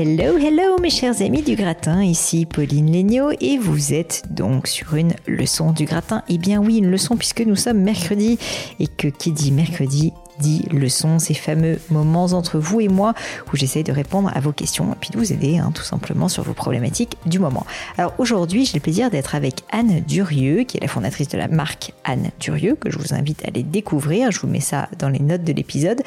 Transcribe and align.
Hello, 0.00 0.38
hello 0.38 0.78
mes 0.80 0.90
chers 0.90 1.22
amis 1.22 1.42
du 1.42 1.56
gratin, 1.56 2.04
ici 2.04 2.46
Pauline 2.46 2.92
Legnaud 2.92 3.32
et 3.40 3.58
vous 3.58 3.92
êtes 3.92 4.22
donc 4.30 4.68
sur 4.68 4.94
une 4.94 5.12
leçon 5.26 5.72
du 5.72 5.86
gratin. 5.86 6.22
Eh 6.28 6.38
bien 6.38 6.60
oui, 6.60 6.78
une 6.78 6.88
leçon 6.88 7.16
puisque 7.16 7.40
nous 7.40 7.56
sommes 7.56 7.80
mercredi 7.80 8.38
et 8.78 8.86
que 8.86 9.08
qui 9.08 9.32
dit 9.32 9.50
mercredi 9.50 10.12
dit 10.40 10.64
leçon, 10.70 11.18
ces 11.18 11.34
fameux 11.34 11.78
moments 11.90 12.24
entre 12.26 12.58
vous 12.58 12.80
et 12.80 12.88
moi 12.88 13.14
où 13.52 13.56
j'essaye 13.56 13.84
de 13.84 13.92
répondre 13.92 14.30
à 14.34 14.40
vos 14.40 14.52
questions 14.52 14.92
et 14.92 14.96
puis 15.00 15.10
de 15.10 15.18
vous 15.18 15.32
aider 15.32 15.58
hein, 15.58 15.72
tout 15.74 15.82
simplement 15.82 16.28
sur 16.28 16.42
vos 16.42 16.54
problématiques 16.54 17.16
du 17.26 17.38
moment. 17.38 17.66
Alors 17.96 18.14
aujourd'hui, 18.18 18.64
j'ai 18.64 18.74
le 18.74 18.80
plaisir 18.80 19.10
d'être 19.10 19.34
avec 19.34 19.62
Anne 19.70 20.00
Durieux, 20.06 20.64
qui 20.64 20.76
est 20.76 20.80
la 20.80 20.88
fondatrice 20.88 21.28
de 21.28 21.38
la 21.38 21.48
marque 21.48 21.92
Anne 22.04 22.30
Durieux, 22.40 22.76
que 22.76 22.90
je 22.90 22.98
vous 22.98 23.14
invite 23.14 23.44
à 23.44 23.48
aller 23.48 23.62
découvrir. 23.62 24.30
Je 24.30 24.40
vous 24.40 24.48
mets 24.48 24.60
ça 24.60 24.88
dans 24.98 25.08
les 25.08 25.20
notes 25.20 25.44
de 25.44 25.52
l'épisode 25.52 26.02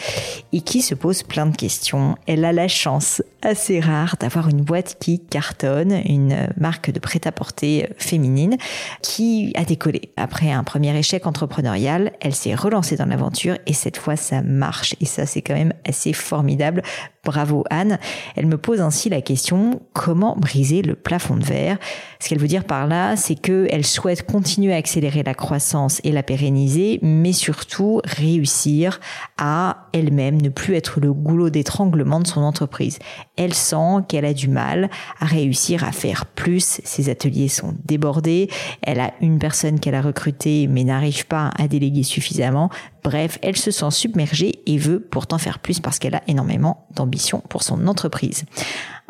et 0.53 0.61
qui 0.61 0.81
se 0.81 0.95
pose 0.95 1.23
plein 1.23 1.45
de 1.45 1.55
questions. 1.55 2.15
Elle 2.27 2.45
a 2.45 2.51
la 2.51 2.67
chance 2.67 3.21
assez 3.41 3.79
rare 3.79 4.15
d'avoir 4.19 4.49
une 4.49 4.61
boîte 4.61 4.97
qui 4.99 5.19
cartonne, 5.19 6.01
une 6.05 6.47
marque 6.57 6.91
de 6.91 6.99
prêt-à-porter 6.99 7.89
féminine 7.97 8.57
qui 9.01 9.51
a 9.55 9.63
décollé. 9.63 10.11
Après 10.15 10.51
un 10.51 10.63
premier 10.63 10.97
échec 10.97 11.25
entrepreneurial, 11.25 12.11
elle 12.19 12.35
s'est 12.35 12.55
relancée 12.55 12.95
dans 12.97 13.05
l'aventure 13.05 13.57
et 13.65 13.73
cette 13.73 13.97
fois 13.97 14.15
ça 14.21 14.41
marche. 14.41 14.95
Et 15.01 15.05
ça, 15.05 15.25
c'est 15.25 15.41
quand 15.41 15.53
même 15.53 15.73
assez 15.87 16.13
formidable. 16.13 16.81
Bravo 17.23 17.63
Anne. 17.69 17.99
Elle 18.35 18.47
me 18.47 18.57
pose 18.57 18.81
ainsi 18.81 19.07
la 19.07 19.21
question 19.21 19.83
comment 19.93 20.35
briser 20.35 20.81
le 20.81 20.95
plafond 20.95 21.35
de 21.35 21.43
verre? 21.43 21.77
Ce 22.19 22.27
qu'elle 22.27 22.39
veut 22.39 22.47
dire 22.47 22.63
par 22.63 22.87
là, 22.87 23.15
c'est 23.15 23.35
qu'elle 23.35 23.85
souhaite 23.85 24.25
continuer 24.25 24.73
à 24.73 24.77
accélérer 24.77 25.21
la 25.21 25.35
croissance 25.35 26.01
et 26.03 26.11
la 26.11 26.23
pérenniser, 26.23 26.97
mais 27.03 27.31
surtout 27.31 28.01
réussir 28.05 28.99
à 29.37 29.87
elle-même 29.93 30.41
ne 30.41 30.49
plus 30.49 30.73
être 30.73 30.99
le 30.99 31.13
goulot 31.13 31.51
d'étranglement 31.51 32.21
de 32.21 32.25
son 32.25 32.41
entreprise. 32.41 32.97
Elle 33.37 33.53
sent 33.53 34.01
qu'elle 34.07 34.25
a 34.25 34.33
du 34.33 34.47
mal 34.47 34.89
à 35.19 35.25
réussir 35.25 35.83
à 35.83 35.91
faire 35.91 36.25
plus. 36.25 36.81
Ses 36.83 37.09
ateliers 37.09 37.49
sont 37.49 37.75
débordés. 37.85 38.49
Elle 38.81 38.99
a 38.99 39.13
une 39.21 39.37
personne 39.37 39.79
qu'elle 39.79 39.95
a 39.95 40.01
recrutée 40.01 40.65
mais 40.67 40.83
n'arrive 40.83 41.27
pas 41.27 41.51
à 41.59 41.67
déléguer 41.67 42.01
suffisamment. 42.01 42.71
Bref, 43.03 43.37
elle 43.43 43.57
se 43.57 43.69
sent 43.69 43.91
submergée 43.91 44.61
et 44.65 44.77
veut 44.77 44.99
pourtant 44.99 45.37
faire 45.37 45.59
plus 45.59 45.79
parce 45.79 45.99
qu'elle 45.99 46.15
a 46.15 46.21
énormément 46.27 46.87
d'ambition 46.95 47.10
pour 47.49 47.63
son 47.63 47.87
entreprise. 47.87 48.45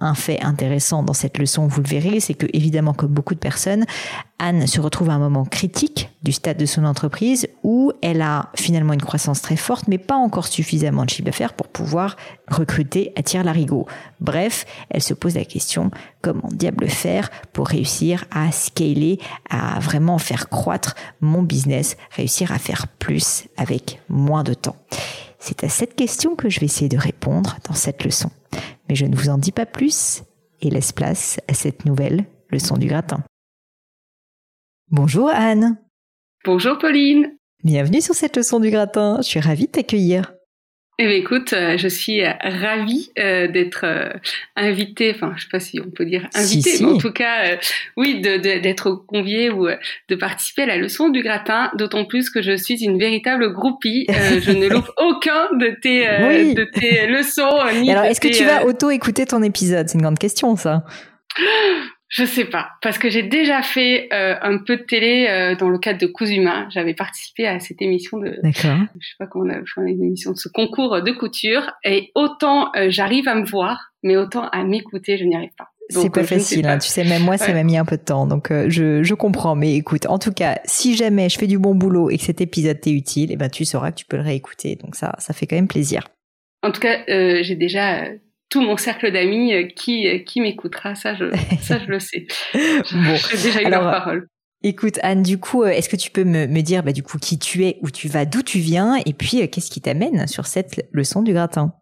Un 0.03 0.15
fait 0.15 0.41
intéressant 0.41 1.03
dans 1.03 1.13
cette 1.13 1.37
leçon, 1.37 1.67
vous 1.67 1.81
le 1.81 1.87
verrez, 1.87 2.19
c'est 2.19 2.33
que 2.33 2.47
évidemment, 2.53 2.93
comme 2.93 3.11
beaucoup 3.11 3.35
de 3.35 3.39
personnes, 3.39 3.85
Anne 4.39 4.65
se 4.65 4.81
retrouve 4.81 5.11
à 5.11 5.13
un 5.13 5.19
moment 5.19 5.45
critique 5.45 6.09
du 6.23 6.31
stade 6.31 6.57
de 6.57 6.65
son 6.65 6.85
entreprise 6.85 7.47
où 7.61 7.91
elle 8.01 8.23
a 8.23 8.49
finalement 8.55 8.93
une 8.93 9.01
croissance 9.01 9.43
très 9.43 9.55
forte, 9.55 9.87
mais 9.87 9.99
pas 9.99 10.15
encore 10.15 10.47
suffisamment 10.47 11.05
de 11.05 11.11
chiffre 11.11 11.25
d'affaires 11.25 11.53
pour 11.53 11.67
pouvoir 11.67 12.15
recruter 12.47 13.13
à 13.15 13.21
tir 13.21 13.43
larigot. 13.43 13.85
Bref, 14.19 14.65
elle 14.89 15.03
se 15.03 15.13
pose 15.13 15.35
la 15.35 15.45
question 15.45 15.91
comment 16.21 16.49
diable 16.51 16.89
faire 16.89 17.29
pour 17.53 17.67
réussir 17.67 18.25
à 18.31 18.51
scaler, 18.51 19.19
à 19.51 19.79
vraiment 19.79 20.17
faire 20.17 20.49
croître 20.49 20.95
mon 21.21 21.43
business, 21.43 21.95
réussir 22.09 22.51
à 22.51 22.57
faire 22.57 22.87
plus 22.87 23.45
avec 23.57 24.01
moins 24.09 24.43
de 24.43 24.55
temps? 24.55 24.77
C'est 25.41 25.63
à 25.63 25.69
cette 25.69 25.95
question 25.95 26.35
que 26.35 26.49
je 26.49 26.59
vais 26.59 26.67
essayer 26.67 26.87
de 26.87 26.99
répondre 26.99 27.57
dans 27.67 27.73
cette 27.73 28.05
leçon. 28.05 28.29
Mais 28.87 28.93
je 28.93 29.07
ne 29.07 29.15
vous 29.15 29.29
en 29.29 29.39
dis 29.39 29.51
pas 29.51 29.65
plus 29.65 30.21
et 30.61 30.69
laisse 30.69 30.91
place 30.91 31.39
à 31.47 31.55
cette 31.55 31.83
nouvelle 31.83 32.25
leçon 32.51 32.77
du 32.77 32.85
gratin. 32.85 33.23
Bonjour 34.91 35.29
Anne. 35.29 35.79
Bonjour 36.45 36.77
Pauline. 36.77 37.31
Bienvenue 37.63 38.01
sur 38.01 38.13
cette 38.13 38.37
leçon 38.37 38.59
du 38.59 38.69
gratin. 38.69 39.17
Je 39.17 39.27
suis 39.27 39.39
ravie 39.39 39.65
de 39.65 39.71
t'accueillir. 39.71 40.31
Eh 41.03 41.07
bien, 41.07 41.15
écoute, 41.15 41.53
euh, 41.53 41.77
je 41.79 41.87
suis 41.87 42.23
euh, 42.23 42.29
ravie 42.43 43.11
euh, 43.17 43.47
d'être 43.47 43.85
invitée, 44.55 45.11
enfin, 45.15 45.33
je 45.35 45.41
sais 45.41 45.49
pas 45.51 45.59
si 45.59 45.79
on 45.79 45.89
peut 45.89 46.05
dire 46.05 46.29
invitée, 46.35 46.77
mais 46.79 46.91
en 46.91 46.97
tout 46.99 47.11
cas, 47.11 47.57
oui, 47.97 48.21
d'être 48.21 49.03
conviée 49.07 49.49
ou 49.49 49.67
de 50.09 50.15
participer 50.15 50.61
à 50.61 50.65
la 50.67 50.77
leçon 50.77 51.09
du 51.09 51.23
gratin, 51.23 51.71
d'autant 51.75 52.05
plus 52.05 52.29
que 52.29 52.43
je 52.43 52.55
suis 52.55 52.83
une 52.83 52.99
véritable 52.99 53.51
groupie. 53.51 54.05
je 54.09 54.51
ne 54.51 54.67
loupe 54.67 54.91
aucun 54.97 55.49
de 55.57 55.75
tes, 55.81 56.05
de 56.53 56.65
tes 56.65 57.07
leçons. 57.07 57.49
Ni 57.81 57.91
alors, 57.91 58.03
est-ce 58.03 58.21
que 58.21 58.27
tu 58.27 58.45
vas 58.45 58.63
auto-écouter 58.63 59.25
ton 59.25 59.41
épisode? 59.41 59.89
C'est 59.89 59.95
une 59.95 60.03
grande 60.03 60.19
question, 60.19 60.55
ça. 60.55 60.83
Je 62.11 62.25
sais 62.25 62.43
pas, 62.43 62.71
parce 62.81 62.97
que 62.97 63.09
j'ai 63.09 63.23
déjà 63.23 63.61
fait 63.61 64.09
euh, 64.11 64.35
un 64.41 64.57
peu 64.57 64.75
de 64.75 64.81
télé 64.81 65.27
euh, 65.29 65.55
dans 65.55 65.69
le 65.69 65.79
cadre 65.79 65.97
de 65.97 66.07
Cousuma. 66.07 66.67
J'avais 66.69 66.93
participé 66.93 67.47
à 67.47 67.57
cette 67.61 67.81
émission 67.81 68.17
de, 68.17 68.37
D'accord. 68.43 68.85
je 68.99 69.07
sais 69.07 69.15
pas 69.17 69.27
comment 69.27 69.45
on 69.45 69.49
a 69.49 69.63
fait 69.63 69.89
une 69.89 70.03
émission 70.03 70.31
de 70.31 70.37
ce 70.37 70.49
concours 70.49 71.01
de 71.01 71.11
couture. 71.11 71.71
Et 71.85 72.11
autant 72.13 72.69
euh, 72.75 72.87
j'arrive 72.89 73.29
à 73.29 73.35
me 73.35 73.45
voir, 73.45 73.93
mais 74.03 74.17
autant 74.17 74.49
à 74.49 74.65
m'écouter, 74.65 75.17
je 75.17 75.23
n'y 75.23 75.37
arrive 75.37 75.55
pas. 75.57 75.69
C'est 75.87 76.13
pas 76.13 76.25
facile, 76.25 76.67
hein. 76.67 76.77
tu 76.79 76.89
sais, 76.89 77.05
même 77.05 77.23
moi, 77.23 77.37
ça 77.37 77.53
m'a 77.53 77.63
mis 77.63 77.77
un 77.77 77.83
peu 77.83 77.97
de 77.97 78.03
temps, 78.03 78.25
donc 78.25 78.49
je, 78.49 79.03
je 79.03 79.13
comprends. 79.13 79.55
Mais 79.55 79.75
écoute, 79.75 80.05
en 80.05 80.19
tout 80.19 80.31
cas, 80.31 80.59
si 80.63 80.95
jamais 80.95 81.27
je 81.27 81.37
fais 81.37 81.47
du 81.47 81.59
bon 81.59 81.75
boulot 81.75 82.09
et 82.09 82.17
que 82.17 82.23
cet 82.23 82.39
épisode 82.39 82.79
t'est 82.79 82.91
utile, 82.91 83.31
eh 83.31 83.35
ben 83.35 83.49
tu 83.49 83.65
sauras 83.65 83.91
que 83.91 83.97
tu 83.97 84.05
peux 84.05 84.15
le 84.15 84.23
réécouter. 84.23 84.77
Donc 84.77 84.95
ça, 84.95 85.15
ça 85.19 85.33
fait 85.33 85.47
quand 85.47 85.57
même 85.57 85.67
plaisir. 85.67 86.07
En 86.61 86.71
tout 86.71 86.79
cas, 86.79 87.03
j'ai 87.07 87.55
déjà 87.55 88.05
tout 88.51 88.61
mon 88.61 88.77
cercle 88.77 89.11
d'amis 89.11 89.53
euh, 89.53 89.63
qui, 89.63 90.07
euh, 90.07 90.19
qui 90.19 90.41
m'écoutera. 90.41 90.93
Ça 90.93 91.15
je, 91.15 91.25
ça, 91.61 91.79
je 91.79 91.85
le 91.89 91.99
sais. 91.99 92.27
bon. 92.53 93.15
J'ai 93.31 93.49
déjà 93.49 93.63
eu 93.63 93.69
leur 93.71 93.81
parole. 93.81 94.27
Écoute, 94.63 94.99
Anne, 95.01 95.23
du 95.23 95.39
coup, 95.39 95.63
euh, 95.63 95.69
est-ce 95.69 95.89
que 95.89 95.95
tu 95.95 96.11
peux 96.11 96.23
me, 96.23 96.45
me 96.45 96.61
dire, 96.61 96.83
bah, 96.83 96.91
du 96.91 97.01
coup, 97.01 97.17
qui 97.17 97.39
tu 97.39 97.65
es, 97.65 97.79
où 97.81 97.89
tu 97.89 98.07
vas, 98.07 98.25
d'où 98.25 98.43
tu 98.43 98.59
viens, 98.59 98.97
et 99.07 99.13
puis, 99.13 99.49
qu'est-ce 99.49 99.71
qui 99.71 99.81
t'amène 99.81 100.27
sur 100.27 100.45
cette 100.45 100.87
leçon 100.91 101.23
du 101.23 101.33
gratin? 101.33 101.73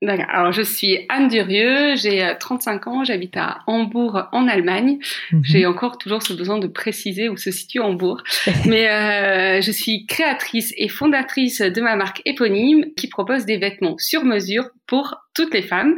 D'accord. 0.00 0.26
Alors, 0.28 0.52
je 0.52 0.62
suis 0.62 1.06
Anne 1.08 1.26
Durieux, 1.26 1.96
j'ai 1.96 2.32
35 2.38 2.86
ans, 2.86 3.04
j'habite 3.04 3.36
à 3.36 3.58
Hambourg, 3.66 4.28
en 4.30 4.46
Allemagne. 4.46 4.98
Mhm. 5.32 5.42
J'ai 5.44 5.66
encore 5.66 5.98
toujours 5.98 6.22
ce 6.22 6.32
besoin 6.32 6.58
de 6.58 6.68
préciser 6.68 7.28
où 7.28 7.36
se 7.36 7.50
situe 7.50 7.80
Hambourg. 7.80 8.22
Mais 8.66 8.88
euh, 8.88 9.60
je 9.60 9.72
suis 9.72 10.06
créatrice 10.06 10.72
et 10.76 10.88
fondatrice 10.88 11.60
de 11.60 11.80
ma 11.80 11.96
marque 11.96 12.22
éponyme 12.24 12.84
qui 12.96 13.08
propose 13.08 13.44
des 13.44 13.56
vêtements 13.56 13.96
sur 13.98 14.24
mesure 14.24 14.70
pour 14.86 15.16
toutes 15.34 15.54
les 15.54 15.62
femmes. 15.62 15.94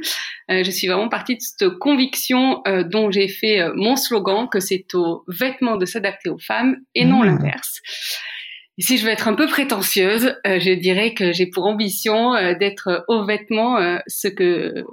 Euh, 0.51 0.63
je 0.65 0.71
suis 0.71 0.87
vraiment 0.87 1.09
partie 1.09 1.37
de 1.37 1.41
cette 1.41 1.69
conviction 1.79 2.63
euh, 2.67 2.83
dont 2.83 3.11
j'ai 3.11 3.29
fait 3.29 3.61
euh, 3.61 3.73
mon 3.75 3.97
slogan, 3.97 4.49
que 4.51 4.61
c'est 4.61 4.95
aux 4.95 5.25
vêtements 5.29 5.77
de 5.77 5.87
s'adapter 5.87 6.29
aux 6.29 6.39
femmes 6.39 6.77
et 6.95 7.05
non 7.05 7.21
mhm. 7.21 7.27
l'inverse. 7.27 7.81
Et 8.81 8.83
si 8.83 8.97
je 8.97 9.05
veux 9.05 9.13
être 9.13 9.29
un 9.29 9.35
peu 9.35 9.47
prétentieuse, 9.47 10.35
euh, 10.47 10.59
je 10.59 10.73
dirais 10.73 11.13
que 11.13 11.33
j'ai 11.33 11.45
pour 11.45 11.67
ambition 11.67 12.35
euh, 12.35 12.55
d'être 12.55 13.05
au 13.09 13.27
vêtement 13.27 13.77
euh, 13.77 13.99
ce 14.07 14.27
que 14.27 14.87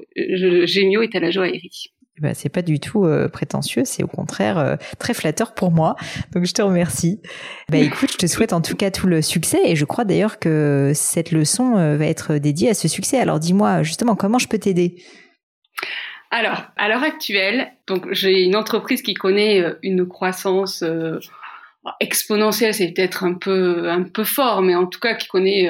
Gémio 0.66 1.02
est 1.04 1.16
à 1.16 1.22
la 1.22 1.32
joaillerie. 1.32 1.94
Eh 2.18 2.22
ben, 2.22 2.34
c'est 2.34 2.50
pas 2.50 2.64
du 2.64 2.82
tout 2.82 3.08
prétentieux, 3.32 3.84
c'est 3.86 4.04
au 4.04 4.08
contraire 4.08 4.78
très 4.98 5.14
flatteur 5.14 5.54
pour 5.54 5.72
moi. 5.72 5.96
Donc 6.34 6.46
je 6.46 6.52
te 6.52 6.64
remercie. 6.64 7.22
Bah 7.70 7.78
écoute, 7.78 8.12
je 8.12 8.18
te 8.18 8.26
souhaite 8.26 8.54
en 8.54 8.62
tout 8.62 8.76
cas 8.76 8.90
tout 8.90 9.06
le 9.06 9.22
succès 9.22 9.60
et 9.64 9.76
je 9.76 9.86
crois 9.86 10.04
d'ailleurs 10.04 10.40
que 10.40 10.94
cette 10.96 11.32
leçon 11.32 11.76
va 11.76 12.06
être 12.08 12.40
dédiée 12.40 12.72
à 12.72 12.74
ce 12.74 12.88
succès. 12.88 13.20
Alors 13.20 13.40
dis-moi 13.40 13.84
justement 13.84 14.16
comment 14.16 14.40
je 14.40 14.48
peux 14.48 14.58
t'aider? 14.58 14.96
Alors, 16.32 16.64
à 16.76 16.90
l'heure 16.90 17.04
actuelle, 17.04 17.72
donc 17.86 18.12
j'ai 18.12 18.42
une 18.42 18.56
entreprise 18.56 19.04
qui 19.04 19.14
connaît 19.14 19.64
une 19.84 20.08
croissance 20.08 20.84
exponentielle, 22.00 22.74
c'est 22.74 22.92
peut-être 22.92 23.24
un 23.24 23.34
peu 23.34 23.90
un 23.90 24.04
peu 24.04 24.24
fort, 24.24 24.62
mais 24.62 24.76
en 24.76 24.88
tout 24.88 25.00
cas 25.00 25.16
qui 25.16 25.28
connaît 25.28 25.70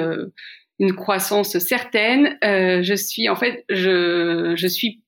une 0.79 0.93
croissance 0.95 1.57
certaine. 1.59 2.37
je 2.41 2.93
suis 2.95 3.29
en 3.29 3.35
fait, 3.35 3.63
je 3.69 4.53
je 4.55 4.67
suis 4.67 5.03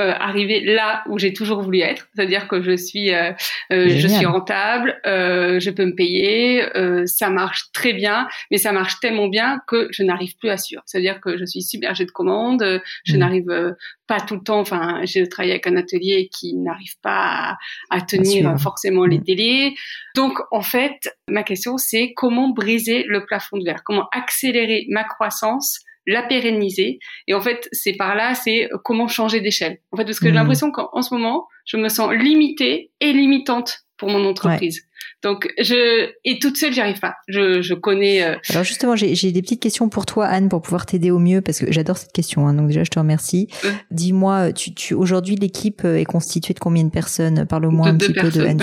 euh, 0.00 0.12
arriver 0.18 0.60
là 0.60 1.04
où 1.08 1.18
j'ai 1.18 1.32
toujours 1.32 1.62
voulu 1.62 1.78
être, 1.78 2.08
c'est-à-dire 2.14 2.48
que 2.48 2.60
je 2.62 2.76
suis 2.76 3.14
euh, 3.14 3.30
euh 3.70 3.88
je 3.88 4.08
suis 4.08 4.26
rentable, 4.26 5.00
euh, 5.06 5.60
je 5.60 5.70
peux 5.70 5.84
me 5.84 5.94
payer, 5.94 6.64
euh, 6.76 7.06
ça 7.06 7.30
marche 7.30 7.70
très 7.72 7.92
bien, 7.92 8.26
mais 8.50 8.58
ça 8.58 8.72
marche 8.72 8.98
tellement 8.98 9.28
bien 9.28 9.60
que 9.68 9.86
je 9.92 10.02
n'arrive 10.02 10.36
plus 10.36 10.50
à 10.50 10.56
suivre. 10.56 10.82
C'est-à-dire 10.86 11.20
que 11.20 11.38
je 11.38 11.44
suis 11.44 11.62
submergée 11.62 12.06
de 12.06 12.10
commandes, 12.10 12.82
je 13.04 13.14
mmh. 13.14 13.18
n'arrive 13.18 13.76
pas 14.08 14.18
tout 14.20 14.34
le 14.34 14.42
temps. 14.42 14.60
Enfin, 14.60 15.00
j'ai 15.04 15.28
travaillé 15.28 15.52
avec 15.52 15.66
un 15.68 15.76
atelier 15.76 16.28
qui 16.28 16.54
n'arrive 16.54 16.98
pas 17.00 17.56
à, 17.90 17.96
à 17.96 18.00
tenir 18.00 18.58
forcément 18.58 19.04
les 19.04 19.18
mmh. 19.18 19.24
délais. 19.24 19.74
Donc, 20.16 20.38
en 20.50 20.62
fait, 20.62 21.16
ma 21.28 21.44
question 21.44 21.76
c'est 21.76 22.12
comment 22.14 22.50
briser 22.50 23.04
le 23.06 23.24
plafond 23.24 23.58
de 23.58 23.64
verre, 23.64 23.84
comment 23.84 24.08
accélérer 24.12 24.86
ma 24.88 25.04
croissance 25.04 25.84
la 26.06 26.22
pérenniser. 26.22 26.98
Et 27.26 27.34
en 27.34 27.40
fait, 27.40 27.68
c'est 27.72 27.94
par 27.94 28.14
là, 28.14 28.34
c'est 28.34 28.68
comment 28.84 29.08
changer 29.08 29.40
d'échelle. 29.40 29.78
En 29.92 29.96
fait, 29.96 30.04
parce 30.04 30.20
que 30.20 30.26
j'ai 30.26 30.32
mmh. 30.32 30.36
l'impression 30.36 30.70
qu'en 30.70 31.02
ce 31.02 31.14
moment, 31.14 31.46
je 31.64 31.76
me 31.76 31.88
sens 31.88 32.12
limitée 32.12 32.90
et 33.00 33.12
limitante 33.12 33.84
pour 33.96 34.08
mon 34.08 34.24
entreprise. 34.26 34.82
Donc, 35.22 35.48
je 35.58 36.10
et 36.24 36.38
toute 36.38 36.56
seule, 36.56 36.72
j'y 36.72 36.80
arrive 36.80 37.00
pas. 37.00 37.14
Je, 37.28 37.62
je 37.62 37.74
connais. 37.74 38.22
Euh, 38.22 38.36
Alors 38.50 38.64
justement, 38.64 38.94
j'ai 38.96 39.32
des 39.32 39.42
petites 39.42 39.62
questions 39.62 39.88
pour 39.88 40.04
toi, 40.04 40.26
Anne, 40.26 40.48
pour 40.48 40.60
pouvoir 40.60 40.84
t'aider 40.84 41.10
au 41.10 41.18
mieux, 41.18 41.40
parce 41.40 41.60
que 41.60 41.72
j'adore 41.72 41.96
cette 41.96 42.12
question. 42.12 42.46
Hein, 42.46 42.54
donc 42.54 42.68
déjà, 42.68 42.84
je 42.84 42.90
te 42.90 42.98
remercie. 42.98 43.48
Dis-moi, 43.90 44.52
tu, 44.52 44.74
tu 44.74 44.94
aujourd'hui, 44.94 45.36
l'équipe 45.36 45.84
est 45.84 46.04
constituée 46.04 46.54
de 46.54 46.58
combien 46.58 46.84
de 46.84 46.90
personnes? 46.90 47.46
Parle-moi 47.46 47.88
un 47.88 47.96
petit 47.96 48.12
peu 48.12 48.30
de 48.30 48.44
Anne 48.44 48.60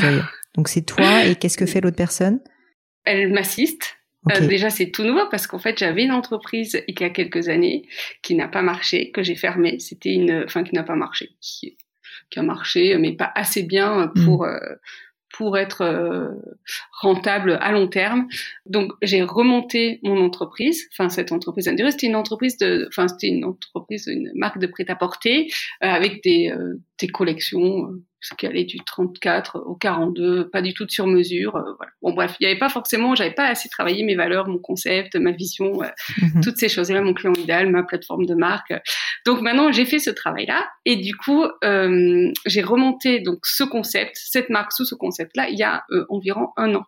Donc 0.56 0.68
c'est 0.68 0.84
toi 0.84 1.26
et 1.26 1.36
qu'est-ce 1.36 1.58
que 1.58 1.66
fait 1.68 1.82
l'autre 1.82 1.98
personne? 1.98 2.40
Elle 3.06 3.34
m'assiste. 3.34 3.98
Euh, 4.30 4.48
déjà, 4.48 4.70
c'est 4.70 4.92
tout 4.92 5.04
nouveau 5.04 5.28
parce 5.30 5.48
qu'en 5.48 5.60
fait, 5.60 5.78
j'avais 5.78 6.04
une 6.04 6.12
entreprise 6.12 6.82
il 6.88 7.00
y 7.00 7.04
a 7.04 7.10
quelques 7.10 7.50
années 7.50 7.88
qui 8.22 8.36
n'a 8.36 8.48
pas 8.48 8.62
marché, 8.62 9.12
que 9.12 9.24
j'ai 9.24 9.36
fermée. 9.36 9.80
C'était 9.80 10.14
une, 10.14 10.44
enfin, 10.46 10.64
qui 10.64 10.76
n'a 10.76 10.84
pas 10.84 10.96
marché, 10.96 11.32
qui, 11.42 11.78
qui, 12.30 12.40
a 12.40 12.44
marché, 12.44 12.98
mais 12.98 13.16
pas 13.16 13.32
assez 13.34 13.64
bien 13.64 14.12
pour, 14.24 14.44
hmm. 14.44 14.50
euh, 14.50 14.76
pour 15.34 15.58
être 15.58 15.82
euh, 15.82 16.30
rentable 17.02 17.58
à 17.62 17.72
long 17.72 17.88
terme. 17.88 18.28
Donc, 18.68 18.92
j'ai 19.02 19.24
remonté 19.24 20.00
mon 20.04 20.24
entreprise. 20.24 20.88
Enfin, 20.92 21.10
cette 21.10 21.32
entreprise 21.32 21.66
c'était 21.66 22.08
une 22.08 22.16
entreprise 22.16 22.58
de, 22.58 22.86
enfin, 22.90 23.08
c'était 23.08 23.30
une 23.30 23.46
entreprise, 23.46 24.06
une 24.06 24.32
marque 24.36 24.60
de 24.60 24.68
prêt-à-porter 24.68 25.52
avec 25.80 26.24
des, 26.24 26.54
des 27.00 27.08
collections 27.08 27.90
qui 28.30 28.46
allait 28.46 28.64
du 28.64 28.78
34 28.86 29.64
au 29.66 29.76
42, 29.76 30.50
pas 30.50 30.62
du 30.62 30.74
tout 30.74 30.86
de 30.86 30.92
sur 30.92 31.08
mesure. 31.08 31.56
Euh, 31.56 31.74
voilà. 31.78 31.92
Bon 32.02 32.14
bref, 32.14 32.36
il 32.40 32.46
n'y 32.46 32.52
avait 32.52 32.60
pas 32.60 32.70
forcément, 32.70 33.16
j'avais 33.16 33.34
pas 33.34 33.48
assez 33.48 33.68
travaillé 33.70 34.04
mes 34.04 34.16
valeurs, 34.16 34.48
mon 34.48 34.60
concept, 34.60 35.16
ma 35.16 35.32
vision, 35.32 35.84
euh, 35.84 35.88
mhm. 36.22 36.42
toutes 36.42 36.58
ces 36.58 36.70
choses-là, 36.70 37.02
mon 37.02 37.14
client 37.14 37.34
idéal, 37.34 37.70
ma 37.70 37.84
plateforme 37.84 38.26
de 38.26 38.36
marque. 38.36 38.74
Donc 39.26 39.42
maintenant, 39.42 39.72
j'ai 39.72 39.86
fait 39.86 40.00
ce 40.00 40.10
travail-là 40.10 40.70
et 40.86 40.96
du 40.96 41.16
coup, 41.16 41.44
euh, 41.64 42.32
j'ai 42.46 42.62
remonté 42.62 43.20
donc 43.20 43.40
ce 43.44 43.64
concept, 43.64 44.14
cette 44.16 44.50
marque 44.50 44.72
sous 44.72 44.86
ce 44.86 44.96
concept-là, 44.96 45.50
il 45.50 45.58
y 45.58 45.64
a 45.64 45.84
euh, 45.92 46.06
environ 46.10 46.50
un 46.58 46.76
an. 46.76 46.86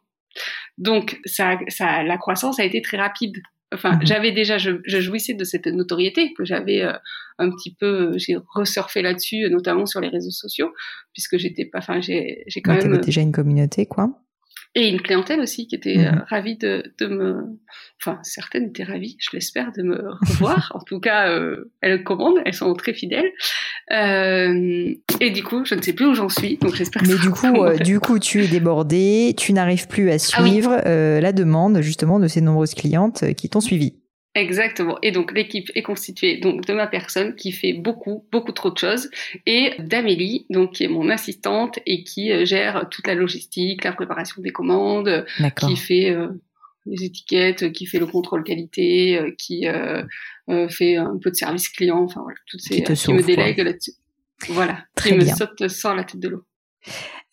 Donc 0.77 1.19
ça, 1.25 1.59
ça, 1.67 2.03
la 2.03 2.17
croissance 2.17 2.59
a 2.59 2.63
été 2.63 2.81
très 2.81 2.97
rapide. 2.97 3.37
Enfin, 3.73 3.95
mhm. 3.95 4.05
j'avais 4.05 4.31
déjà, 4.31 4.57
je, 4.57 4.71
je, 4.85 4.99
jouissais 4.99 5.33
de 5.33 5.43
cette 5.43 5.67
notoriété 5.67 6.33
que 6.33 6.45
j'avais 6.45 6.83
euh, 6.83 6.93
un 7.39 7.49
petit 7.49 7.73
peu, 7.73 8.17
j'ai 8.17 8.37
resurfé 8.53 9.01
là-dessus, 9.01 9.49
notamment 9.49 9.85
sur 9.85 9.99
les 9.99 10.09
réseaux 10.09 10.31
sociaux, 10.31 10.71
puisque 11.13 11.37
j'étais 11.37 11.65
pas, 11.65 11.79
enfin, 11.79 12.01
j'ai, 12.01 12.43
j'ai 12.47 12.61
quand 12.61 12.75
même 12.75 12.97
déjà 12.99 13.21
une 13.21 13.31
communauté, 13.31 13.85
quoi 13.85 14.09
et 14.75 14.89
une 14.89 15.01
clientèle 15.01 15.39
aussi 15.39 15.67
qui 15.67 15.75
était 15.75 15.97
mhm. 15.97 16.05
euh, 16.05 16.21
ravie 16.27 16.57
de, 16.57 16.93
de, 16.97 17.05
me, 17.05 17.59
enfin 18.01 18.19
certaines 18.23 18.69
étaient 18.69 18.83
ravies, 18.83 19.17
je 19.19 19.29
l'espère, 19.33 19.71
de 19.71 19.83
me 19.83 19.95
revoir. 20.27 20.71
en 20.73 20.79
tout 20.79 20.99
cas, 20.99 21.29
euh, 21.29 21.71
elles 21.81 22.03
commandent, 22.03 22.39
elles 22.45 22.55
sont 22.55 22.73
très 22.73 22.93
fidèles. 22.93 23.31
Euh, 23.91 24.93
et 25.19 25.29
du 25.29 25.43
coup, 25.43 25.63
je 25.65 25.75
ne 25.75 25.81
sais 25.81 25.93
plus 25.93 26.07
où 26.07 26.15
j'en 26.15 26.29
suis, 26.29 26.57
donc 26.57 26.73
j'espère. 26.75 27.03
Mais 27.07 27.15
du 27.15 27.29
coup, 27.29 27.63
euh, 27.63 27.77
du 27.77 27.99
coup, 27.99 28.17
tu 28.17 28.43
es 28.43 28.47
débordée, 28.47 29.35
tu 29.37 29.53
n'arrives 29.53 29.87
plus 29.87 30.09
à 30.09 30.15
ah 30.15 30.19
suivre 30.19 30.81
la 30.85 31.33
demande 31.33 31.81
justement 31.81 32.19
de 32.19 32.27
ces 32.27 32.41
nombreuses 32.41 32.73
clientes 32.73 33.33
qui 33.35 33.49
t'ont 33.49 33.61
suivi. 33.61 33.93
Exactement. 34.35 34.97
Et 35.03 35.11
donc 35.11 35.31
l'équipe 35.31 35.69
est 35.75 35.83
constituée 35.83 36.37
donc 36.37 36.65
de 36.65 36.73
ma 36.73 36.87
personne 36.87 37.35
qui 37.35 37.51
fait 37.51 37.73
beaucoup 37.73 38.25
beaucoup 38.31 38.51
trop 38.51 38.71
de 38.71 38.77
choses 38.77 39.11
et 39.45 39.73
d'Amélie 39.77 40.47
donc 40.49 40.73
qui 40.73 40.85
est 40.85 40.87
mon 40.87 41.09
assistante 41.09 41.77
et 41.85 42.03
qui 42.03 42.31
euh, 42.31 42.43
gère 42.43 42.87
toute 42.89 43.05
la 43.05 43.13
logistique, 43.13 43.83
la 43.83 43.93
préparation 43.93 44.41
des 44.41 44.49
commandes, 44.49 45.25
qui 45.59 45.75
fait 45.75 46.09
euh, 46.09 46.29
les 46.87 47.05
étiquettes, 47.05 47.71
qui 47.73 47.85
fait 47.85 47.99
le 47.99 48.07
contrôle 48.07 48.43
qualité, 48.43 49.19
euh, 49.19 49.31
qui 49.37 49.67
fait 50.69 50.95
un 50.95 51.17
peu 51.21 51.29
de 51.29 51.35
service 51.35 51.69
client, 51.69 52.01
enfin 52.01 52.21
voilà, 52.23 52.37
toutes 52.47 52.61
ces 52.61 52.81
qui, 52.81 53.13
me 53.13 53.21
délègue 53.21 53.59
là-dessus. 53.59 53.93
Voilà, 54.49 54.83
Très 54.95 55.11
qui 55.11 55.15
me 55.17 55.25
saute 55.25 55.67
sans 55.67 55.93
la 55.93 56.03
tête 56.03 56.19
de 56.19 56.29
l'eau. 56.29 56.43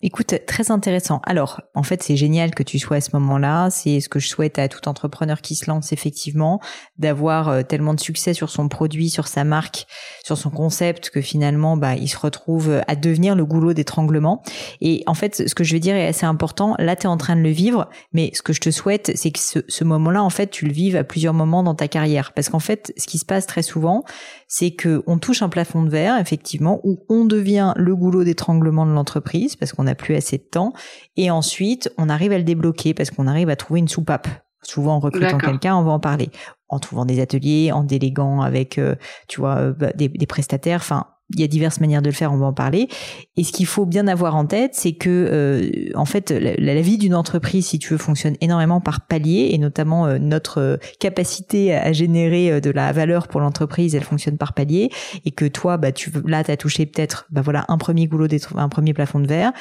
Écoute, 0.02 0.34
très 0.46 0.70
intéressant. 0.70 1.20
Alors, 1.24 1.60
en 1.74 1.82
fait, 1.82 2.02
c'est 2.02 2.16
génial 2.16 2.54
que 2.54 2.62
tu 2.62 2.78
sois 2.78 2.96
à 2.96 3.00
ce 3.02 3.10
moment-là. 3.16 3.68
C'est 3.68 4.00
ce 4.00 4.08
que 4.08 4.18
je 4.18 4.28
souhaite 4.28 4.58
à 4.58 4.66
tout 4.66 4.88
entrepreneur 4.88 5.42
qui 5.42 5.54
se 5.54 5.70
lance, 5.70 5.92
effectivement, 5.92 6.58
d'avoir 6.96 7.50
euh, 7.50 7.62
tellement 7.62 7.92
de 7.92 8.00
succès 8.00 8.32
sur 8.32 8.48
son 8.48 8.68
produit, 8.68 9.10
sur 9.10 9.28
sa 9.28 9.44
marque, 9.44 9.86
sur 10.24 10.38
son 10.38 10.48
concept, 10.48 11.10
que 11.10 11.20
finalement, 11.20 11.76
bah, 11.76 11.96
il 11.96 12.08
se 12.08 12.16
retrouve 12.16 12.80
à 12.88 12.96
devenir 12.96 13.34
le 13.34 13.44
goulot 13.44 13.74
d'étranglement. 13.74 14.42
Et 14.80 15.02
en 15.06 15.12
fait, 15.12 15.46
ce 15.46 15.54
que 15.54 15.64
je 15.64 15.74
veux 15.74 15.80
dire 15.80 15.94
est 15.94 16.06
assez 16.06 16.24
important. 16.24 16.76
Là, 16.78 16.96
tu 16.96 17.02
es 17.02 17.06
en 17.06 17.18
train 17.18 17.36
de 17.36 17.42
le 17.42 17.50
vivre, 17.50 17.90
mais 18.14 18.30
ce 18.32 18.40
que 18.40 18.54
je 18.54 18.60
te 18.60 18.70
souhaite, 18.70 19.12
c'est 19.16 19.32
que 19.32 19.38
ce, 19.38 19.58
ce 19.68 19.84
moment-là, 19.84 20.22
en 20.22 20.30
fait, 20.30 20.46
tu 20.46 20.64
le 20.64 20.72
vives 20.72 20.96
à 20.96 21.04
plusieurs 21.04 21.34
moments 21.34 21.62
dans 21.62 21.74
ta 21.74 21.88
carrière. 21.88 22.32
Parce 22.32 22.48
qu'en 22.48 22.58
fait, 22.58 22.90
ce 22.96 23.06
qui 23.06 23.18
se 23.18 23.26
passe 23.26 23.46
très 23.46 23.62
souvent, 23.62 24.04
c'est 24.48 24.70
que 24.70 25.02
on 25.06 25.18
touche 25.18 25.42
un 25.42 25.50
plafond 25.50 25.82
de 25.82 25.90
verre, 25.90 26.18
effectivement, 26.18 26.80
où 26.84 27.04
on 27.10 27.26
devient 27.26 27.74
le 27.76 27.94
goulot 27.94 28.24
d'étranglement 28.24 28.86
de 28.86 28.92
l'entreprise, 28.92 29.56
parce 29.56 29.74
qu'on 29.74 29.89
plus 29.94 30.14
assez 30.14 30.38
de 30.38 30.42
temps. 30.42 30.72
Et 31.16 31.30
ensuite, 31.30 31.92
on 31.98 32.08
arrive 32.08 32.32
à 32.32 32.38
le 32.38 32.44
débloquer 32.44 32.94
parce 32.94 33.10
qu'on 33.10 33.26
arrive 33.26 33.48
à 33.50 33.56
trouver 33.56 33.80
une 33.80 33.88
soupape. 33.88 34.28
Souvent, 34.62 34.96
en 34.96 35.00
recrutant 35.00 35.38
quelqu'un, 35.38 35.76
on 35.76 35.82
va 35.82 35.92
en 35.92 36.00
parler. 36.00 36.30
En 36.68 36.78
trouvant 36.78 37.04
des 37.04 37.20
ateliers, 37.20 37.72
en 37.72 37.82
déléguant 37.82 38.42
avec, 38.42 38.78
euh, 38.78 38.94
tu 39.26 39.40
vois, 39.40 39.56
euh, 39.56 39.72
bah, 39.72 39.92
des, 39.94 40.08
des 40.08 40.26
prestataires. 40.26 40.80
Enfin, 40.80 41.06
il 41.34 41.40
y 41.40 41.44
a 41.44 41.46
diverses 41.46 41.80
manières 41.80 42.02
de 42.02 42.08
le 42.08 42.14
faire, 42.14 42.32
on 42.32 42.36
va 42.36 42.46
en 42.46 42.52
parler. 42.52 42.88
Et 43.36 43.44
ce 43.44 43.52
qu'il 43.52 43.66
faut 43.66 43.86
bien 43.86 44.08
avoir 44.08 44.34
en 44.34 44.46
tête, 44.46 44.72
c'est 44.74 44.92
que 44.92 45.08
euh, 45.10 45.90
en 45.94 46.04
fait 46.04 46.30
la, 46.30 46.80
vie 46.80 46.98
d'une 46.98 47.14
entreprise, 47.14 47.66
si 47.66 47.78
tu 47.78 47.92
veux, 47.92 47.98
fonctionne 47.98 48.36
énormément 48.40 48.80
par 48.80 49.06
palier, 49.06 49.50
et 49.52 49.58
notamment 49.58 50.06
euh, 50.06 50.18
notre 50.18 50.60
euh, 50.60 50.76
capacité 50.98 51.74
à, 51.74 51.92
générer 51.92 52.60
de 52.60 52.70
la 52.70 52.92
valeur 52.92 53.28
pour 53.28 53.40
l'entreprise, 53.40 53.94
elle 53.94 54.04
fonctionne 54.04 54.38
par 54.38 54.54
palier, 54.54 54.90
et 55.24 55.30
que 55.30 55.44
toi, 55.44 55.76
bah 55.76 55.92
tu 55.92 56.10
là, 56.26 56.42
t'as 56.42 56.56
touché 56.56 56.86
peut-être, 56.86 57.26
bah 57.30 57.42
voilà, 57.42 57.64
un 57.68 57.78
premier 57.78 58.06
goulot, 58.06 58.26
un 58.56 58.68
premier 58.68 58.94
plafond 58.94 59.20
de 59.20 59.26
verre. 59.26 59.52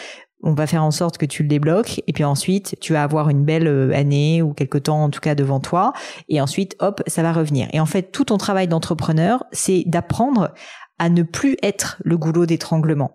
On 0.41 0.53
va 0.53 0.67
faire 0.67 0.85
en 0.85 0.91
sorte 0.91 1.17
que 1.17 1.25
tu 1.25 1.43
le 1.43 1.49
débloques 1.49 2.01
et 2.07 2.13
puis 2.13 2.23
ensuite 2.23 2.77
tu 2.79 2.93
vas 2.93 3.03
avoir 3.03 3.27
une 3.27 3.43
belle 3.43 3.91
année 3.93 4.41
ou 4.41 4.53
quelque 4.53 4.77
temps 4.77 5.03
en 5.03 5.09
tout 5.09 5.19
cas 5.19 5.35
devant 5.35 5.59
toi 5.59 5.91
et 6.29 6.39
ensuite 6.39 6.77
hop 6.79 7.01
ça 7.07 7.23
va 7.23 7.33
revenir. 7.33 7.67
Et 7.73 7.81
en 7.81 7.85
fait 7.85 8.13
tout 8.13 8.23
ton 8.23 8.38
travail 8.38 8.69
d'entrepreneur 8.69 9.43
c'est 9.51 9.83
d'apprendre 9.85 10.53
à 11.00 11.10
ne 11.10 11.24
plus 11.24 11.58
être 11.63 11.98
le 12.03 12.18
goulot 12.18 12.46
d'étranglement. 12.46 13.12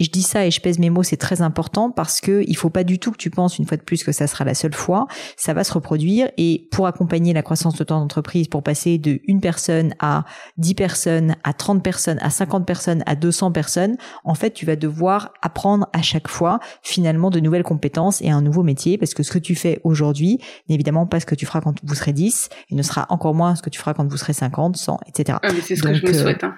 Je 0.00 0.10
dis 0.10 0.22
ça 0.22 0.46
et 0.46 0.50
je 0.50 0.60
pèse 0.60 0.78
mes 0.78 0.90
mots, 0.90 1.02
c'est 1.02 1.16
très 1.16 1.40
important 1.40 1.90
parce 1.90 2.20
que 2.20 2.44
il 2.46 2.56
faut 2.56 2.70
pas 2.70 2.84
du 2.84 2.98
tout 2.98 3.12
que 3.12 3.16
tu 3.16 3.30
penses 3.30 3.58
une 3.58 3.66
fois 3.66 3.76
de 3.76 3.82
plus 3.82 4.04
que 4.04 4.12
ça 4.12 4.26
sera 4.26 4.44
la 4.44 4.54
seule 4.54 4.74
fois. 4.74 5.06
Ça 5.36 5.54
va 5.54 5.64
se 5.64 5.72
reproduire 5.72 6.30
et 6.36 6.68
pour 6.70 6.86
accompagner 6.86 7.32
la 7.32 7.42
croissance 7.42 7.76
de 7.76 7.84
ton 7.84 7.96
entreprise, 7.96 8.48
pour 8.48 8.62
passer 8.62 8.98
de 8.98 9.20
une 9.26 9.40
personne 9.40 9.94
à 10.00 10.24
10 10.58 10.74
personnes, 10.74 11.36
à 11.44 11.52
30 11.52 11.82
personnes, 11.82 12.18
à 12.20 12.30
50 12.30 12.66
personnes, 12.66 13.02
à 13.06 13.14
200 13.14 13.52
personnes, 13.52 13.96
en 14.24 14.34
fait, 14.34 14.50
tu 14.50 14.66
vas 14.66 14.76
devoir 14.76 15.32
apprendre 15.42 15.88
à 15.92 16.02
chaque 16.02 16.28
fois 16.28 16.58
finalement 16.82 17.30
de 17.30 17.40
nouvelles 17.40 17.62
compétences 17.62 18.20
et 18.22 18.30
un 18.30 18.42
nouveau 18.42 18.62
métier 18.62 18.98
parce 18.98 19.14
que 19.14 19.22
ce 19.22 19.32
que 19.32 19.38
tu 19.38 19.54
fais 19.54 19.80
aujourd'hui 19.84 20.38
n'est 20.68 20.74
évidemment 20.74 21.06
pas 21.06 21.20
ce 21.20 21.26
que 21.26 21.34
tu 21.34 21.46
feras 21.46 21.60
quand 21.60 21.74
vous 21.82 21.94
serez 21.94 22.12
10 22.12 22.48
et 22.70 22.74
ne 22.74 22.82
sera 22.82 23.06
encore 23.10 23.34
moins 23.34 23.54
ce 23.54 23.62
que 23.62 23.70
tu 23.70 23.78
feras 23.78 23.94
quand 23.94 24.06
vous 24.08 24.16
serez 24.16 24.32
50, 24.32 24.76
100, 24.76 25.00
etc. 25.06 25.38
Ah, 25.42 25.52
mais 25.52 25.60
c'est 25.60 25.76
ce 25.76 25.82
que 25.82 25.94
je 25.94 26.06
me 26.06 26.12
souhaite. 26.12 26.44
Hein. 26.44 26.54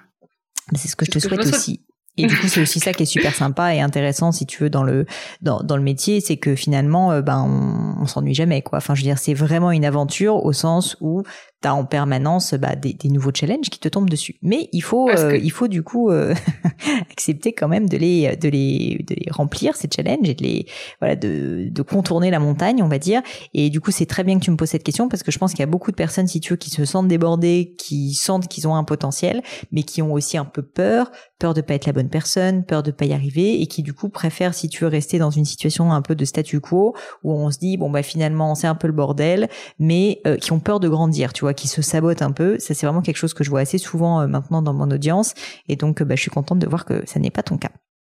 C'est 0.77 0.89
ce 0.89 0.97
que 0.97 1.05
je 1.05 1.11
te 1.11 1.19
souhaite 1.19 1.47
aussi. 1.47 1.81
Et 2.23 2.27
du 2.27 2.37
coup, 2.37 2.49
c'est 2.49 2.61
aussi 2.61 2.81
ça 2.81 2.93
qui 2.93 3.05
est 3.05 3.07
super 3.07 3.35
sympa 3.35 3.75
et 3.75 3.81
intéressant, 3.81 4.33
si 4.33 4.47
tu 4.47 4.63
veux, 4.63 4.71
dans 4.71 4.83
le 4.83 5.07
dans, 5.41 5.63
dans 5.63 5.77
le 5.77 5.83
métier, 5.83 6.21
c'est 6.21 6.37
que 6.37 6.55
finalement, 6.55 7.13
euh, 7.13 7.23
ben, 7.23 7.45
on, 7.47 8.03
on 8.03 8.07
s'ennuie 8.07 8.35
jamais, 8.35 8.63
quoi. 8.63 8.79
Enfin, 8.79 8.95
je 8.95 9.01
veux 9.01 9.07
dire, 9.07 9.19
c'est 9.19 9.35
vraiment 9.35 9.71
une 9.71 9.85
aventure 9.85 10.45
au 10.45 10.53
sens 10.53 10.97
où 11.01 11.23
tu 11.63 11.69
as 11.69 11.75
en 11.75 11.85
permanence 11.85 12.55
bah, 12.55 12.75
des, 12.75 12.95
des, 12.95 13.09
nouveaux 13.09 13.33
challenges 13.35 13.69
qui 13.71 13.79
te 13.79 13.89
tombent 13.89 14.09
dessus. 14.09 14.37
Mais 14.43 14.69
il 14.73 14.83
faut, 14.83 15.11
euh, 15.11 15.37
il 15.37 15.51
faut 15.51 15.69
du 15.69 15.83
coup 15.83 16.11
euh, 16.11 16.35
accepter 17.13 17.53
quand 17.53 17.69
même 17.69 17.89
de 17.89 17.97
les, 17.97 18.37
de 18.37 18.49
les, 18.49 19.05
de 19.07 19.15
les 19.15 19.31
remplir 19.31 19.77
ces 19.77 19.89
challenges 19.95 20.29
et 20.29 20.35
de 20.35 20.43
les, 20.43 20.67
voilà, 21.01 21.17
de, 21.17 21.69
de 21.71 21.83
contourner 21.83 22.31
la 22.31 22.39
montagne, 22.39 22.83
on 22.83 22.89
va 22.89 22.99
dire. 22.99 23.23
Et 23.53 23.69
du 23.69 23.81
coup, 23.81 23.91
c'est 23.91 24.07
très 24.07 24.25
bien 24.25 24.39
que 24.39 24.45
tu 24.45 24.51
me 24.51 24.57
poses 24.57 24.71
cette 24.71 24.85
question 24.85 25.09
parce 25.09 25.23
que 25.23 25.31
je 25.31 25.39
pense 25.39 25.53
qu'il 25.53 25.61
y 25.61 25.65
a 25.65 25.67
beaucoup 25.67 25.91
de 25.91 25.97
personnes, 25.97 26.27
si 26.27 26.41
tu 26.41 26.55
veux, 26.55 26.57
qui 26.57 26.71
se 26.71 26.85
sentent 26.85 27.09
débordées, 27.09 27.75
qui 27.79 28.15
sentent 28.15 28.49
qu'ils 28.49 28.67
ont 28.67 28.75
un 28.75 28.85
potentiel, 28.85 29.43
mais 29.71 29.83
qui 29.83 30.01
ont 30.01 30.13
aussi 30.13 30.39
un 30.39 30.47
peu 30.47 30.63
peur, 30.63 31.11
peur 31.39 31.55
de 31.55 31.61
pas 31.61 31.75
être 31.75 31.87
la 31.87 31.93
bonne 31.93 32.09
bonne 32.11 32.21
personne, 32.21 32.65
peur 32.65 32.83
de 32.83 32.91
pas 32.91 33.05
y 33.05 33.13
arriver 33.13 33.63
et 33.63 33.67
qui 33.67 33.83
du 33.83 33.93
coup 33.95 34.09
préfèrent 34.09 34.55
si 34.55 34.69
tu 34.69 34.85
veux 34.85 34.91
rester 34.91 35.19
dans 35.19 35.31
une 35.31 35.45
situation 35.45 35.93
un 35.93 36.03
peu 36.03 36.15
de 36.15 36.25
statu 36.25 36.61
quo 36.61 36.95
où 37.23 37.33
on 37.33 37.51
se 37.51 37.59
dit 37.59 37.77
bon 37.77 37.89
bah 37.89 38.03
finalement 38.03 38.55
c'est 38.55 38.67
un 38.67 38.75
peu 38.75 38.89
le 38.89 38.93
bordel, 38.93 39.49
mais 39.79 40.21
euh, 40.27 40.37
qui 40.37 40.53
ont 40.53 40.61
peur 40.61 40.81
de 40.81 40.89
grandir, 40.89 41.33
tu 41.33 41.43
vois, 41.43 41.55
qui 41.55 41.69
se 41.69 41.83
sabotent 41.83 42.23
un 42.23 42.33
peu. 42.33 42.59
Ça 42.59 42.75
c'est 42.75 42.87
vraiment 42.87 43.03
quelque 43.03 43.17
chose 43.17 43.35
que 43.35 43.45
je 43.45 43.51
vois 43.51 43.61
assez 43.61 43.79
souvent 43.79 44.21
euh, 44.21 44.27
maintenant 44.27 44.63
dans 44.63 44.75
mon 44.75 44.91
audience 44.91 45.35
et 45.69 45.77
donc 45.77 46.03
bah, 46.03 46.17
je 46.17 46.23
suis 46.23 46.31
contente 46.31 46.59
de 46.59 46.67
voir 46.67 46.85
que 46.85 47.05
ça 47.07 47.21
n'est 47.21 47.31
pas 47.31 47.43
ton 47.43 47.57
cas. 47.57 47.71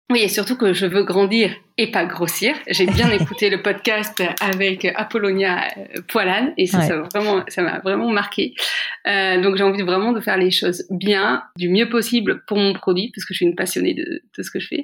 Oui, 0.10 0.22
et 0.22 0.30
surtout 0.30 0.56
que 0.56 0.74
je 0.74 0.86
veux 0.86 1.04
grandir 1.04 1.54
et 1.78 1.92
pas 1.92 2.06
grossir. 2.06 2.56
J'ai 2.70 2.86
bien 2.86 3.12
écouté 3.20 3.50
le 3.50 3.62
podcast 3.62 4.24
avec 4.40 4.86
Apollonia 4.96 5.68
euh, 5.78 6.02
Poilane 6.08 6.54
et 6.58 6.66
ça, 6.66 6.82
ça 6.82 6.96
m'a 6.96 7.04
vraiment, 7.04 7.44
ça 7.50 7.62
m'a 7.62 7.80
vraiment 7.80 8.10
marqué. 8.10 8.54
Euh, 9.06 9.42
donc 9.42 9.58
j'ai 9.58 9.64
envie 9.64 9.82
vraiment 9.82 10.14
de 10.14 10.22
faire 10.22 10.38
les 10.38 10.50
choses 10.50 10.86
bien, 10.90 11.44
du 11.58 11.68
mieux 11.68 11.90
possible 11.90 12.42
pour 12.48 12.58
mon 12.58 12.74
produit 12.74 13.12
parce 13.14 13.26
que 13.26 13.34
je 13.34 13.40
suis 13.40 13.46
une 13.46 13.56
passionnée 13.56 13.94
de, 13.94 14.22
de 14.38 14.44
ce 14.44 14.50
que 14.50 14.62
je 14.62 14.68
fais 14.68 14.84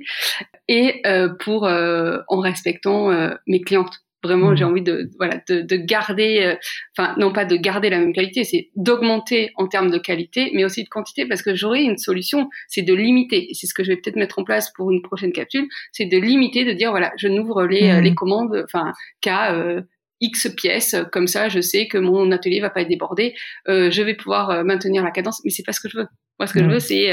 et 0.67 1.01
euh, 1.05 1.29
pour 1.29 1.65
euh, 1.65 2.19
en 2.27 2.39
respectant 2.39 3.11
euh, 3.11 3.33
mes 3.47 3.61
clientes. 3.61 4.02
Vraiment, 4.23 4.51
mmh. 4.51 4.55
j'ai 4.55 4.63
envie 4.63 4.81
de 4.81 5.09
voilà 5.17 5.41
de, 5.49 5.61
de 5.61 5.75
garder, 5.75 6.39
euh, 6.43 6.55
enfin 6.97 7.13
non 7.17 7.33
pas 7.33 7.43
de 7.43 7.57
garder 7.57 7.89
la 7.89 7.99
même 7.99 8.13
qualité, 8.13 8.45
c'est 8.45 8.69
d'augmenter 8.75 9.51
en 9.55 9.67
termes 9.67 9.91
de 9.91 9.97
qualité, 9.97 10.49
mais 10.53 10.63
aussi 10.63 10.83
de 10.83 10.89
quantité, 10.89 11.27
parce 11.27 11.41
que 11.41 11.53
j'aurais 11.53 11.83
une 11.83 11.97
solution, 11.97 12.49
c'est 12.69 12.83
de 12.83 12.93
limiter. 12.93 13.51
Et 13.51 13.53
c'est 13.53 13.67
ce 13.67 13.73
que 13.73 13.83
je 13.83 13.89
vais 13.89 13.97
peut-être 13.97 14.15
mettre 14.15 14.39
en 14.39 14.45
place 14.45 14.71
pour 14.71 14.91
une 14.91 15.01
prochaine 15.01 15.33
capsule, 15.33 15.67
c'est 15.91 16.05
de 16.05 16.17
limiter, 16.17 16.63
de 16.63 16.71
dire 16.71 16.91
voilà, 16.91 17.11
je 17.17 17.27
n'ouvre 17.27 17.65
les 17.65 17.89
euh, 17.89 17.99
mmh. 17.99 18.03
les 18.03 18.15
commandes, 18.15 18.63
enfin 18.63 18.93
qu'à 19.19 19.53
euh, 19.55 19.81
X 20.21 20.49
pièces, 20.55 20.95
comme 21.11 21.27
ça, 21.27 21.49
je 21.49 21.59
sais 21.59 21.87
que 21.87 21.97
mon 21.97 22.31
atelier 22.31 22.61
va 22.61 22.69
pas 22.69 22.81
être 22.81 22.87
débordé, 22.87 23.33
je 23.67 24.01
vais 24.01 24.13
pouvoir 24.13 24.63
maintenir 24.63 25.03
la 25.03 25.11
cadence, 25.11 25.41
mais 25.43 25.49
c'est 25.49 25.63
pas 25.63 25.73
ce 25.73 25.81
que 25.81 25.89
je 25.89 25.97
veux. 25.97 26.07
Moi, 26.39 26.47
ce 26.47 26.53
que 26.53 26.61
je 26.61 26.69
veux, 26.69 26.79
c'est 26.79 27.11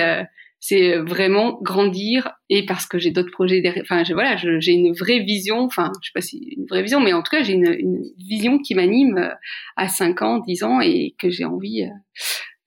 c'est 0.61 0.99
vraiment 0.99 1.59
grandir 1.63 2.33
et 2.51 2.67
parce 2.67 2.87
que 2.87 2.99
j'ai 2.99 3.11
d'autres 3.11 3.31
projets 3.31 3.63
derrière. 3.63 3.83
Enfin, 3.83 4.03
voilà, 4.13 4.37
j'ai 4.37 4.73
une 4.73 4.93
vraie 4.93 5.21
vision. 5.21 5.61
Enfin, 5.61 5.91
je 6.03 6.09
sais 6.09 6.13
pas 6.15 6.21
si 6.21 6.55
une 6.57 6.67
vraie 6.67 6.83
vision, 6.83 7.01
mais 7.01 7.15
en 7.15 7.23
tout 7.23 7.31
cas, 7.31 7.43
j'ai 7.43 7.55
une, 7.55 8.03
vision 8.19 8.59
qui 8.59 8.75
m'anime 8.75 9.17
euh, 9.17 9.35
à 9.77 9.89
5 9.89 10.23
ans, 10.23 10.39
10 10.39 10.63
ans 10.63 10.81
et 10.81 11.15
que 11.19 11.31
j'ai 11.31 11.47
envie 11.47 11.85
euh, 11.85 11.89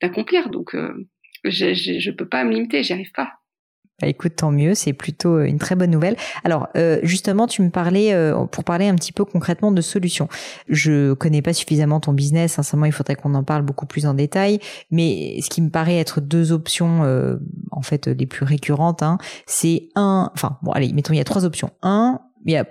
d'accomplir. 0.01 0.49
Donc, 0.49 0.73
euh, 0.73 1.07
je, 1.45 1.73
je 1.73 2.11
peux 2.11 2.27
pas 2.27 2.43
me 2.43 2.51
limiter, 2.51 2.81
j'y 2.81 2.93
arrive 2.93 3.11
pas. 3.11 3.33
Bah, 4.03 4.09
écoute, 4.09 4.35
tant 4.35 4.51
mieux, 4.51 4.75
c'est 4.75 4.91
plutôt 4.91 5.37
euh, 5.37 5.45
une 5.45 5.59
très 5.59 5.75
bonne 5.75 5.91
nouvelle. 5.91 6.17
Alors, 6.43 6.67
euh, 6.75 6.99
justement, 7.03 7.47
tu 7.47 7.61
me 7.61 7.69
parlais, 7.69 8.13
euh, 8.13 8.45
pour 8.47 8.65
parler 8.65 8.89
un 8.89 8.95
petit 8.95 9.13
peu 9.13 9.23
concrètement 9.23 9.71
de 9.71 9.79
solutions. 9.79 10.27
Je 10.67 11.13
connais 11.13 11.41
pas 11.41 11.53
suffisamment 11.53 12.01
ton 12.01 12.11
business, 12.11 12.51
sincèrement, 12.51 12.85
il 12.85 12.91
faudrait 12.91 13.15
qu'on 13.15 13.33
en 13.33 13.45
parle 13.45 13.61
beaucoup 13.61 13.85
plus 13.85 14.05
en 14.05 14.13
détail, 14.13 14.59
mais 14.91 15.39
ce 15.41 15.49
qui 15.49 15.61
me 15.61 15.69
paraît 15.69 15.99
être 15.99 16.19
deux 16.19 16.51
options, 16.51 17.01
en 17.71 17.81
fait, 17.81 18.07
les 18.07 18.25
plus 18.25 18.43
récurrentes, 18.43 19.03
hein, 19.03 19.19
c'est 19.45 19.87
un, 19.95 20.29
enfin, 20.33 20.57
bon, 20.63 20.73
allez, 20.73 20.91
mettons, 20.91 21.13
il 21.13 21.17
y 21.17 21.21
a 21.21 21.23
trois 21.23 21.45
options. 21.45 21.69
Un, 21.81 22.19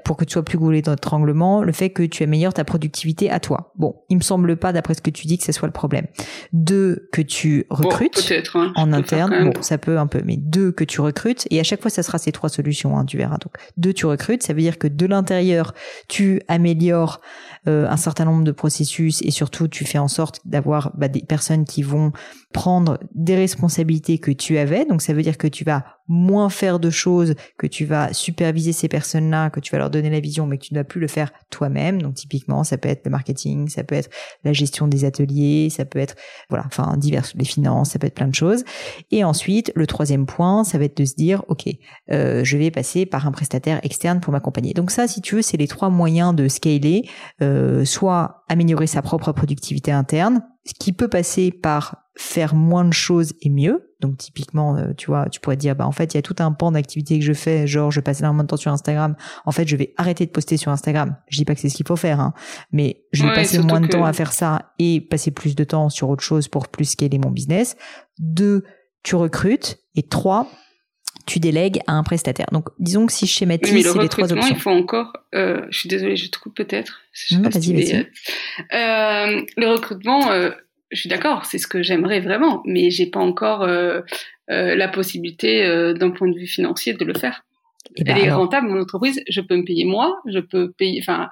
pour 0.05 0.17
que 0.17 0.25
tu 0.25 0.33
sois 0.33 0.45
plus 0.45 0.59
goulé 0.59 0.83
dans 0.83 0.93
étranglement, 0.93 1.63
le 1.63 1.73
fait 1.73 1.91
que 1.91 2.03
tu 2.03 2.23
améliores 2.23 2.55
ta 2.55 2.65
productivité 2.65 3.31
à 3.31 3.41
toi. 3.41 3.73
Bon, 3.77 3.97
il 4.09 4.17
me 4.17 4.23
semble 4.23 4.57
pas, 4.57 4.73
d'après 4.73 4.95
ce 4.95 5.03
que 5.03 5.11
tu 5.11 5.27
dis, 5.27 5.39
que 5.39 5.45
ce 5.45 5.53
soit 5.53 5.69
le 5.69 5.73
problème. 5.73 6.07
Deux, 6.53 7.09
que 7.13 7.23
tu 7.23 7.67
recrutes 7.71 8.33
hein, 8.55 8.73
en 8.77 8.93
interne. 8.93 9.45
Bon, 9.45 9.63
ça 9.63 9.79
peut 9.79 9.99
un 9.99 10.07
peu, 10.07 10.23
mais 10.25 10.37
deux, 10.37 10.73
que 10.73 10.85
tu 10.85 11.01
recrutes. 11.01 11.47
Et 11.51 11.59
à 11.61 11.63
chaque 11.63 11.81
fois, 11.81 11.91
ça 11.91 12.03
sera 12.03 12.19
ces 12.19 12.33
trois 12.33 12.49
solutions, 12.49 12.99
hein, 12.99 13.05
tu 13.05 13.17
verras. 13.17 13.39
Donc, 13.39 13.55
deux, 13.77 13.93
tu 13.93 14.07
recrutes. 14.07 14.43
Ça 14.43 14.53
veut 14.53 14.61
dire 14.61 14.79
que 14.79 14.89
de 14.89 15.07
l'intérieur, 15.07 15.75
tu 16.09 16.43
améliores 16.49 17.21
euh, 17.69 17.89
un 17.89 17.97
certain 17.97 18.25
nombre 18.25 18.45
de 18.45 18.53
processus 18.53 19.23
et 19.23 19.31
surtout, 19.31 19.69
tu 19.69 19.85
fais 19.85 19.99
en 19.99 20.09
sorte 20.09 20.41
d'avoir 20.45 20.93
bah, 20.97 21.09
des 21.09 21.23
personnes 21.23 21.65
qui 21.65 21.83
vont 21.83 22.13
prendre 22.53 22.99
des 23.15 23.37
responsabilités 23.37 24.19
que 24.19 24.31
tu 24.31 24.59
avais. 24.59 24.85
Donc, 24.85 25.01
ça 25.01 25.15
veut 25.15 25.23
dire 25.23 25.39
que 25.39 25.47
tu 25.47 25.65
vas 25.65 25.85
moins 26.09 26.49
faire 26.49 26.79
de 26.79 26.91
choses, 26.91 27.35
que 27.59 27.67
tu 27.67 27.85
vas 27.85 28.13
superviser 28.13 28.73
ces 28.73 28.89
personnes-là, 28.89 29.51
que 29.51 29.61
tu 29.61 29.73
vas 29.73 29.79
leur 29.79 29.91
donner 29.91 30.11
la 30.11 30.21
vision, 30.21 30.47
mais 30.47 30.59
que 30.59 30.65
tu 30.65 30.75
ne 30.75 30.81
vas 30.81 30.85
plus 30.85 31.01
le 31.01 31.09
faire 31.09 31.31
toi-même. 31.51 32.03
Donc 32.03 32.15
typiquement, 32.15 32.65
ça 32.65 32.79
peut 32.79 32.89
être 32.89 33.05
le 33.05 33.11
marketing, 33.11 33.69
ça 33.69 33.85
peut 33.85 33.95
être 33.95 34.11
la 34.45 34.53
gestion 34.53 34.89
des 34.89 35.05
ateliers, 35.05 35.69
ça 35.71 35.85
peut 35.85 35.99
être 35.99 36.17
voilà, 36.49 36.65
enfin 36.67 36.97
divers 36.97 37.27
les 37.35 37.45
finances, 37.45 37.91
ça 37.91 37.99
peut 37.99 38.07
être 38.07 38.15
plein 38.15 38.29
de 38.29 38.35
choses. 38.35 38.65
Et 39.11 39.25
ensuite, 39.25 39.73
le 39.75 39.87
troisième 39.87 40.27
point, 40.27 40.65
ça 40.65 40.79
va 40.79 40.85
être 40.85 40.97
de 40.97 41.05
se 41.05 41.15
dire, 41.15 41.45
ok, 41.49 41.69
euh, 42.11 42.45
je 42.45 42.57
vais 42.57 42.71
passer 42.71 43.07
par 43.07 43.27
un 43.27 43.33
prestataire 43.33 43.81
externe 43.85 44.21
pour 44.21 44.33
m'accompagner. 44.33 44.75
Donc 44.75 44.91
ça, 44.91 45.09
si 45.09 45.21
tu 45.21 45.37
veux, 45.37 45.43
c'est 45.43 45.57
les 45.57 45.69
trois 45.69 45.91
moyens 45.91 46.35
de 46.35 46.49
scaler, 46.49 47.09
euh, 47.41 47.85
soit 47.85 48.45
améliorer 48.49 48.87
sa 48.87 49.03
propre 49.03 49.33
productivité 49.33 49.93
interne, 49.93 50.43
ce 50.65 50.75
qui 50.79 50.93
peut 50.93 51.09
passer 51.09 51.51
par 51.51 52.02
faire 52.17 52.55
moins 52.55 52.85
de 52.85 52.93
choses 52.93 53.33
et 53.41 53.49
mieux. 53.49 53.95
Donc 54.01 54.19
typiquement, 54.19 54.77
euh, 54.77 54.93
tu 54.97 55.07
vois, 55.07 55.29
tu 55.29 55.41
pourrais 55.41 55.57
dire, 55.57 55.75
bah 55.77 55.87
en 55.87 55.93
fait, 55.93 56.13
il 56.13 56.17
y 56.17 56.19
a 56.19 56.23
tout 56.23 56.37
un 56.41 56.53
pan 56.53 56.73
d'activités 56.73 57.19
que 57.19 57.25
je 57.25 57.33
fais, 57.33 57.67
genre 57.67 57.91
je 57.91 58.01
passe 58.01 58.21
énormément 58.21 58.43
de 58.43 58.49
temps 58.49 58.57
sur 58.57 58.73
Instagram. 58.73 59.17
En 59.47 59.53
fait, 59.53 59.67
je 59.67 59.77
vais 59.77 59.95
arrêter 59.97 60.27
de 60.27 60.31
poster 60.31 60.57
sur 60.57 60.73
Instagram. 60.73 61.17
Je 61.29 61.39
dis 61.39 61.45
pas 61.45 61.55
que 61.55 61.61
c'est 61.61 61.69
ce 61.69 61.77
qu'il 61.77 61.87
faut 61.87 61.97
faire, 61.97 62.21
hein, 62.21 62.35
mais 62.73 63.05
je 63.13 63.25
vais 63.25 63.33
passer 63.33 63.59
moins 63.61 63.81
de 63.81 63.87
temps 63.87 64.05
à 64.05 64.13
faire 64.13 64.33
ça 64.33 64.73
et 64.79 65.01
passer 65.01 65.31
plus 65.31 65.55
de 65.55 65.65
temps 65.65 65.89
sur 65.89 66.11
autre 66.11 66.23
chose 66.23 66.49
pour 66.49 66.69
plus 66.69 66.85
scaler 66.85 67.19
mon 67.19 67.31
business. 67.31 67.77
Deux, 68.19 68.65
tu 69.03 69.17
recrutes. 69.17 69.79
Et 69.95 70.03
trois, 70.03 70.49
tu 71.27 71.39
délègues 71.39 71.81
à 71.87 71.93
un 71.93 72.03
prestataire. 72.03 72.47
Donc, 72.53 72.69
disons 72.79 73.07
que 73.07 73.13
si 73.13 73.27
je 73.27 73.33
schématise, 73.33 73.87
c'est 73.93 73.99
les 73.99 74.09
trois 74.09 74.33
options. 74.33 74.55
Il 74.55 74.61
faut 74.61 74.71
encore. 74.71 75.13
Euh, 75.35 75.67
je 75.71 75.79
suis 75.79 75.89
désolée, 75.89 76.17
je 76.17 76.31
te 76.31 76.39
coupe 76.39 76.57
peut-être. 76.57 77.01
vas-y, 77.31 77.75
vas-y. 77.75 78.07
Euh, 78.73 79.43
le 79.57 79.67
recrutement, 79.67 80.31
euh, 80.31 80.51
je 80.93 81.01
suis 81.01 81.09
d'accord, 81.09 81.47
c'est 81.47 81.59
ce 81.59 81.67
que 81.67 81.83
j'aimerais 81.83 82.21
vraiment, 82.21 82.63
mais 82.67 82.91
j'ai 82.91 83.07
pas 83.07 83.21
encore 83.21 83.63
euh, 83.63 84.03
euh, 84.51 84.75
la 84.75 84.89
possibilité 84.89 85.65
euh, 85.65 85.95
d'un 85.95 86.11
point 86.11 86.29
de 86.29 86.39
vue 86.39 86.47
financier 86.47 86.93
de 86.93 87.05
le 87.05 87.15
faire. 87.15 87.45
Et 87.97 88.03
Elle 88.07 88.15
ben 88.15 88.25
est 88.25 88.31
rentable 88.31 88.69
mon 88.69 88.81
entreprise, 88.81 89.23
je 89.29 89.41
peux 89.41 89.57
me 89.57 89.65
payer 89.65 89.85
moi, 89.85 90.21
je 90.27 90.39
peux 90.39 90.71
payer, 90.71 91.01
enfin 91.03 91.29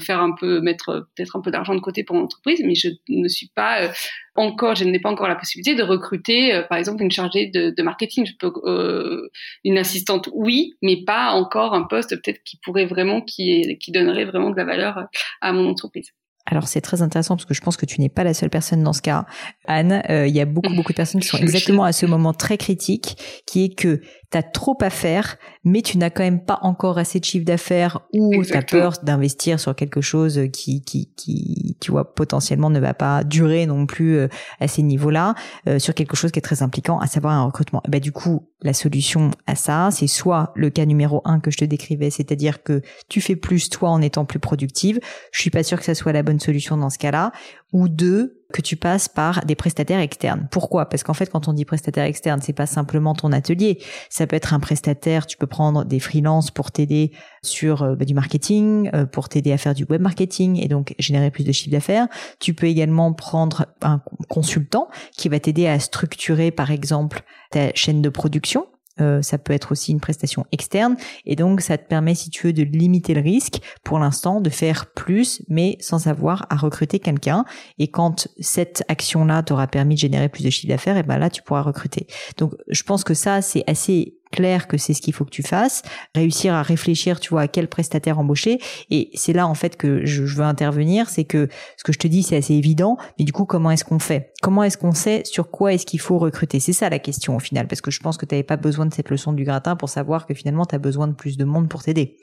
faire 0.00 0.20
un 0.20 0.34
peu, 0.34 0.60
mettre 0.60 1.06
peut-être 1.14 1.36
un 1.36 1.40
peu 1.40 1.52
d'argent 1.52 1.74
de 1.74 1.80
côté 1.80 2.02
pour 2.02 2.16
mon 2.16 2.24
entreprise, 2.24 2.60
mais 2.64 2.74
je 2.74 2.88
ne 3.08 3.28
suis 3.28 3.48
pas 3.54 3.90
encore, 4.34 4.74
je 4.74 4.84
n'ai 4.84 4.98
pas 4.98 5.08
encore 5.08 5.28
la 5.28 5.36
possibilité 5.36 5.76
de 5.76 5.84
recruter, 5.84 6.62
par 6.68 6.78
exemple, 6.78 7.02
une 7.04 7.12
chargée 7.12 7.46
de, 7.46 7.70
de 7.70 7.82
marketing. 7.84 8.26
Je 8.26 8.32
peux 8.38 9.30
une 9.62 9.78
assistante, 9.78 10.28
oui, 10.34 10.74
mais 10.82 11.04
pas 11.06 11.30
encore 11.30 11.74
un 11.74 11.84
poste 11.84 12.10
peut-être 12.22 12.42
qui 12.44 12.58
pourrait 12.62 12.86
vraiment, 12.86 13.22
qui 13.22 13.78
qui 13.78 13.92
donnerait 13.92 14.24
vraiment 14.24 14.50
de 14.50 14.56
la 14.56 14.64
valeur 14.64 15.06
à 15.40 15.52
mon 15.52 15.70
entreprise. 15.70 16.10
Alors 16.46 16.68
c'est 16.68 16.82
très 16.82 17.00
intéressant 17.00 17.36
parce 17.36 17.46
que 17.46 17.54
je 17.54 17.60
pense 17.60 17.76
que 17.76 17.86
tu 17.86 18.00
n'es 18.00 18.10
pas 18.10 18.22
la 18.22 18.34
seule 18.34 18.50
personne 18.50 18.82
dans 18.82 18.92
ce 18.92 19.00
cas, 19.00 19.24
Anne. 19.66 20.02
Euh, 20.10 20.26
il 20.26 20.34
y 20.34 20.40
a 20.40 20.44
beaucoup 20.44 20.74
beaucoup 20.74 20.92
de 20.92 20.96
personnes 20.96 21.20
qui 21.20 21.28
sont 21.28 21.38
exactement 21.38 21.84
à 21.84 21.92
ce 21.92 22.04
moment 22.04 22.34
très 22.34 22.58
critique, 22.58 23.42
qui 23.46 23.64
est 23.64 23.74
que 23.74 24.02
tu 24.34 24.38
as 24.38 24.42
trop 24.42 24.76
à 24.80 24.90
faire, 24.90 25.36
mais 25.62 25.80
tu 25.80 25.96
n'as 25.96 26.10
quand 26.10 26.24
même 26.24 26.44
pas 26.44 26.58
encore 26.62 26.98
assez 26.98 27.20
de 27.20 27.24
chiffre 27.24 27.44
d'affaires 27.44 28.00
ou 28.12 28.44
tu 28.44 28.52
as 28.52 28.62
peur 28.62 28.94
d'investir 29.04 29.60
sur 29.60 29.76
quelque 29.76 30.00
chose 30.00 30.40
qui, 30.52 30.82
qui, 30.82 31.12
qui, 31.14 31.76
tu 31.80 31.92
vois, 31.92 32.14
potentiellement 32.14 32.68
ne 32.68 32.80
va 32.80 32.94
pas 32.94 33.22
durer 33.22 33.66
non 33.66 33.86
plus 33.86 34.16
euh, 34.16 34.28
à 34.58 34.66
ces 34.66 34.82
niveaux-là, 34.82 35.36
euh, 35.68 35.78
sur 35.78 35.94
quelque 35.94 36.16
chose 36.16 36.32
qui 36.32 36.40
est 36.40 36.42
très 36.42 36.64
impliquant, 36.64 36.98
à 36.98 37.06
savoir 37.06 37.34
un 37.34 37.44
recrutement. 37.44 37.80
Et 37.86 37.90
bah, 37.90 38.00
du 38.00 38.10
coup, 38.10 38.48
la 38.62 38.72
solution 38.72 39.30
à 39.46 39.54
ça, 39.54 39.90
c'est 39.92 40.08
soit 40.08 40.52
le 40.56 40.68
cas 40.68 40.84
numéro 40.84 41.22
un 41.24 41.38
que 41.38 41.52
je 41.52 41.58
te 41.58 41.64
décrivais, 41.64 42.10
c'est-à-dire 42.10 42.64
que 42.64 42.82
tu 43.08 43.20
fais 43.20 43.36
plus 43.36 43.70
toi 43.70 43.90
en 43.90 44.02
étant 44.02 44.24
plus 44.24 44.40
productive. 44.40 44.98
Je 45.30 45.40
suis 45.40 45.50
pas 45.50 45.62
sûre 45.62 45.78
que 45.78 45.84
ça 45.84 45.94
soit 45.94 46.12
la 46.12 46.24
bonne 46.24 46.40
solution 46.40 46.76
dans 46.76 46.90
ce 46.90 46.98
cas-là. 46.98 47.30
Ou 47.72 47.88
deux, 47.88 48.43
que 48.52 48.62
tu 48.62 48.76
passes 48.76 49.08
par 49.08 49.44
des 49.44 49.54
prestataires 49.54 50.00
externes. 50.00 50.48
Pourquoi? 50.50 50.88
Parce 50.88 51.02
qu'en 51.02 51.14
fait, 51.14 51.30
quand 51.30 51.48
on 51.48 51.52
dit 51.52 51.64
prestataire 51.64 52.04
externe, 52.04 52.40
c'est 52.42 52.52
pas 52.52 52.66
simplement 52.66 53.14
ton 53.14 53.32
atelier. 53.32 53.78
Ça 54.10 54.26
peut 54.26 54.36
être 54.36 54.54
un 54.54 54.60
prestataire. 54.60 55.26
Tu 55.26 55.36
peux 55.36 55.46
prendre 55.46 55.84
des 55.84 56.00
freelances 56.00 56.50
pour 56.50 56.70
t'aider 56.70 57.12
sur 57.42 57.82
euh, 57.82 57.94
bah, 57.94 58.04
du 58.04 58.14
marketing, 58.14 58.90
euh, 58.94 59.06
pour 59.06 59.28
t'aider 59.28 59.52
à 59.52 59.58
faire 59.58 59.74
du 59.74 59.84
web 59.84 60.00
marketing 60.00 60.62
et 60.62 60.68
donc 60.68 60.94
générer 60.98 61.30
plus 61.30 61.44
de 61.44 61.52
chiffre 61.52 61.70
d'affaires. 61.70 62.08
Tu 62.40 62.54
peux 62.54 62.66
également 62.66 63.12
prendre 63.12 63.66
un 63.82 64.02
consultant 64.28 64.88
qui 65.16 65.28
va 65.28 65.40
t'aider 65.40 65.66
à 65.66 65.78
structurer, 65.78 66.50
par 66.50 66.70
exemple, 66.70 67.22
ta 67.50 67.74
chaîne 67.74 68.02
de 68.02 68.08
production 68.08 68.66
euh, 69.00 69.22
ça 69.22 69.38
peut 69.38 69.52
être 69.52 69.72
aussi 69.72 69.92
une 69.92 70.00
prestation 70.00 70.46
externe. 70.52 70.96
Et 71.26 71.36
donc 71.36 71.60
ça 71.60 71.78
te 71.78 71.86
permet 71.86 72.14
si 72.14 72.30
tu 72.30 72.46
veux 72.46 72.52
de 72.52 72.62
limiter 72.62 73.14
le 73.14 73.20
risque 73.20 73.60
pour 73.82 73.98
l'instant 73.98 74.40
de 74.40 74.50
faire 74.50 74.86
plus 74.86 75.42
mais 75.48 75.76
sans 75.80 76.06
avoir 76.06 76.46
à 76.50 76.56
recruter 76.56 76.98
quelqu'un. 76.98 77.44
Et 77.78 77.88
quand 77.88 78.28
cette 78.40 78.84
action 78.88 79.24
là 79.24 79.42
t'aura 79.42 79.66
permis 79.66 79.94
de 79.94 80.00
générer 80.00 80.28
plus 80.28 80.44
de 80.44 80.50
chiffre 80.50 80.68
d'affaires 80.68 80.96
et 80.96 81.02
ben 81.02 81.18
là 81.18 81.30
tu 81.30 81.42
pourras 81.42 81.62
recruter. 81.62 82.06
Donc 82.38 82.54
je 82.68 82.82
pense 82.82 83.04
que 83.04 83.14
ça 83.14 83.42
c'est 83.42 83.64
assez 83.66 84.18
clair 84.34 84.66
que 84.66 84.76
c'est 84.76 84.94
ce 84.94 85.00
qu'il 85.00 85.14
faut 85.14 85.24
que 85.24 85.30
tu 85.30 85.42
fasses, 85.42 85.82
réussir 86.14 86.54
à 86.54 86.62
réfléchir, 86.62 87.20
tu 87.20 87.30
vois, 87.30 87.42
à 87.42 87.48
quel 87.48 87.68
prestataire 87.68 88.18
embaucher. 88.18 88.58
Et 88.90 89.10
c'est 89.14 89.32
là 89.32 89.46
en 89.46 89.54
fait 89.54 89.76
que 89.76 90.04
je, 90.04 90.22
veux 90.22 90.44
intervenir, 90.44 91.08
c'est 91.08 91.24
que 91.24 91.48
ce 91.76 91.84
que 91.84 91.92
je 91.92 91.98
te 91.98 92.08
dis 92.08 92.22
c'est 92.22 92.36
assez 92.36 92.54
évident, 92.54 92.96
mais 93.18 93.24
du 93.24 93.32
coup 93.32 93.44
comment 93.44 93.70
est-ce 93.70 93.84
qu'on 93.84 94.00
fait? 94.00 94.32
Comment 94.42 94.64
est-ce 94.64 94.76
qu'on 94.76 94.92
sait 94.92 95.22
sur 95.24 95.50
quoi 95.50 95.72
est-ce 95.72 95.86
qu'il 95.86 96.00
faut 96.00 96.18
recruter? 96.18 96.58
C'est 96.58 96.72
ça 96.72 96.90
la 96.90 96.98
question 96.98 97.36
au 97.36 97.38
final, 97.38 97.68
parce 97.68 97.80
que 97.80 97.90
je 97.90 98.00
pense 98.00 98.16
que 98.16 98.26
tu 98.26 98.34
n'avais 98.34 98.42
pas 98.42 98.56
besoin 98.56 98.86
de 98.86 98.92
cette 98.92 99.10
leçon 99.10 99.32
du 99.32 99.44
gratin 99.44 99.76
pour 99.76 99.88
savoir 99.88 100.26
que 100.26 100.34
finalement 100.34 100.66
tu 100.66 100.74
as 100.74 100.78
besoin 100.78 101.06
de 101.06 101.14
plus 101.14 101.36
de 101.36 101.44
monde 101.44 101.68
pour 101.68 101.82
t'aider. 101.82 102.16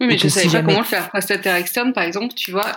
Oui, 0.00 0.08
mais 0.08 0.18
je 0.18 0.24
ne 0.24 0.30
savais 0.30 0.48
pas 0.50 0.62
comment 0.62 0.78
le 0.78 0.84
faire. 0.84 1.08
Prestataire 1.08 1.56
externe, 1.56 1.92
par 1.92 2.04
exemple, 2.04 2.34
tu 2.34 2.50
vois, 2.50 2.72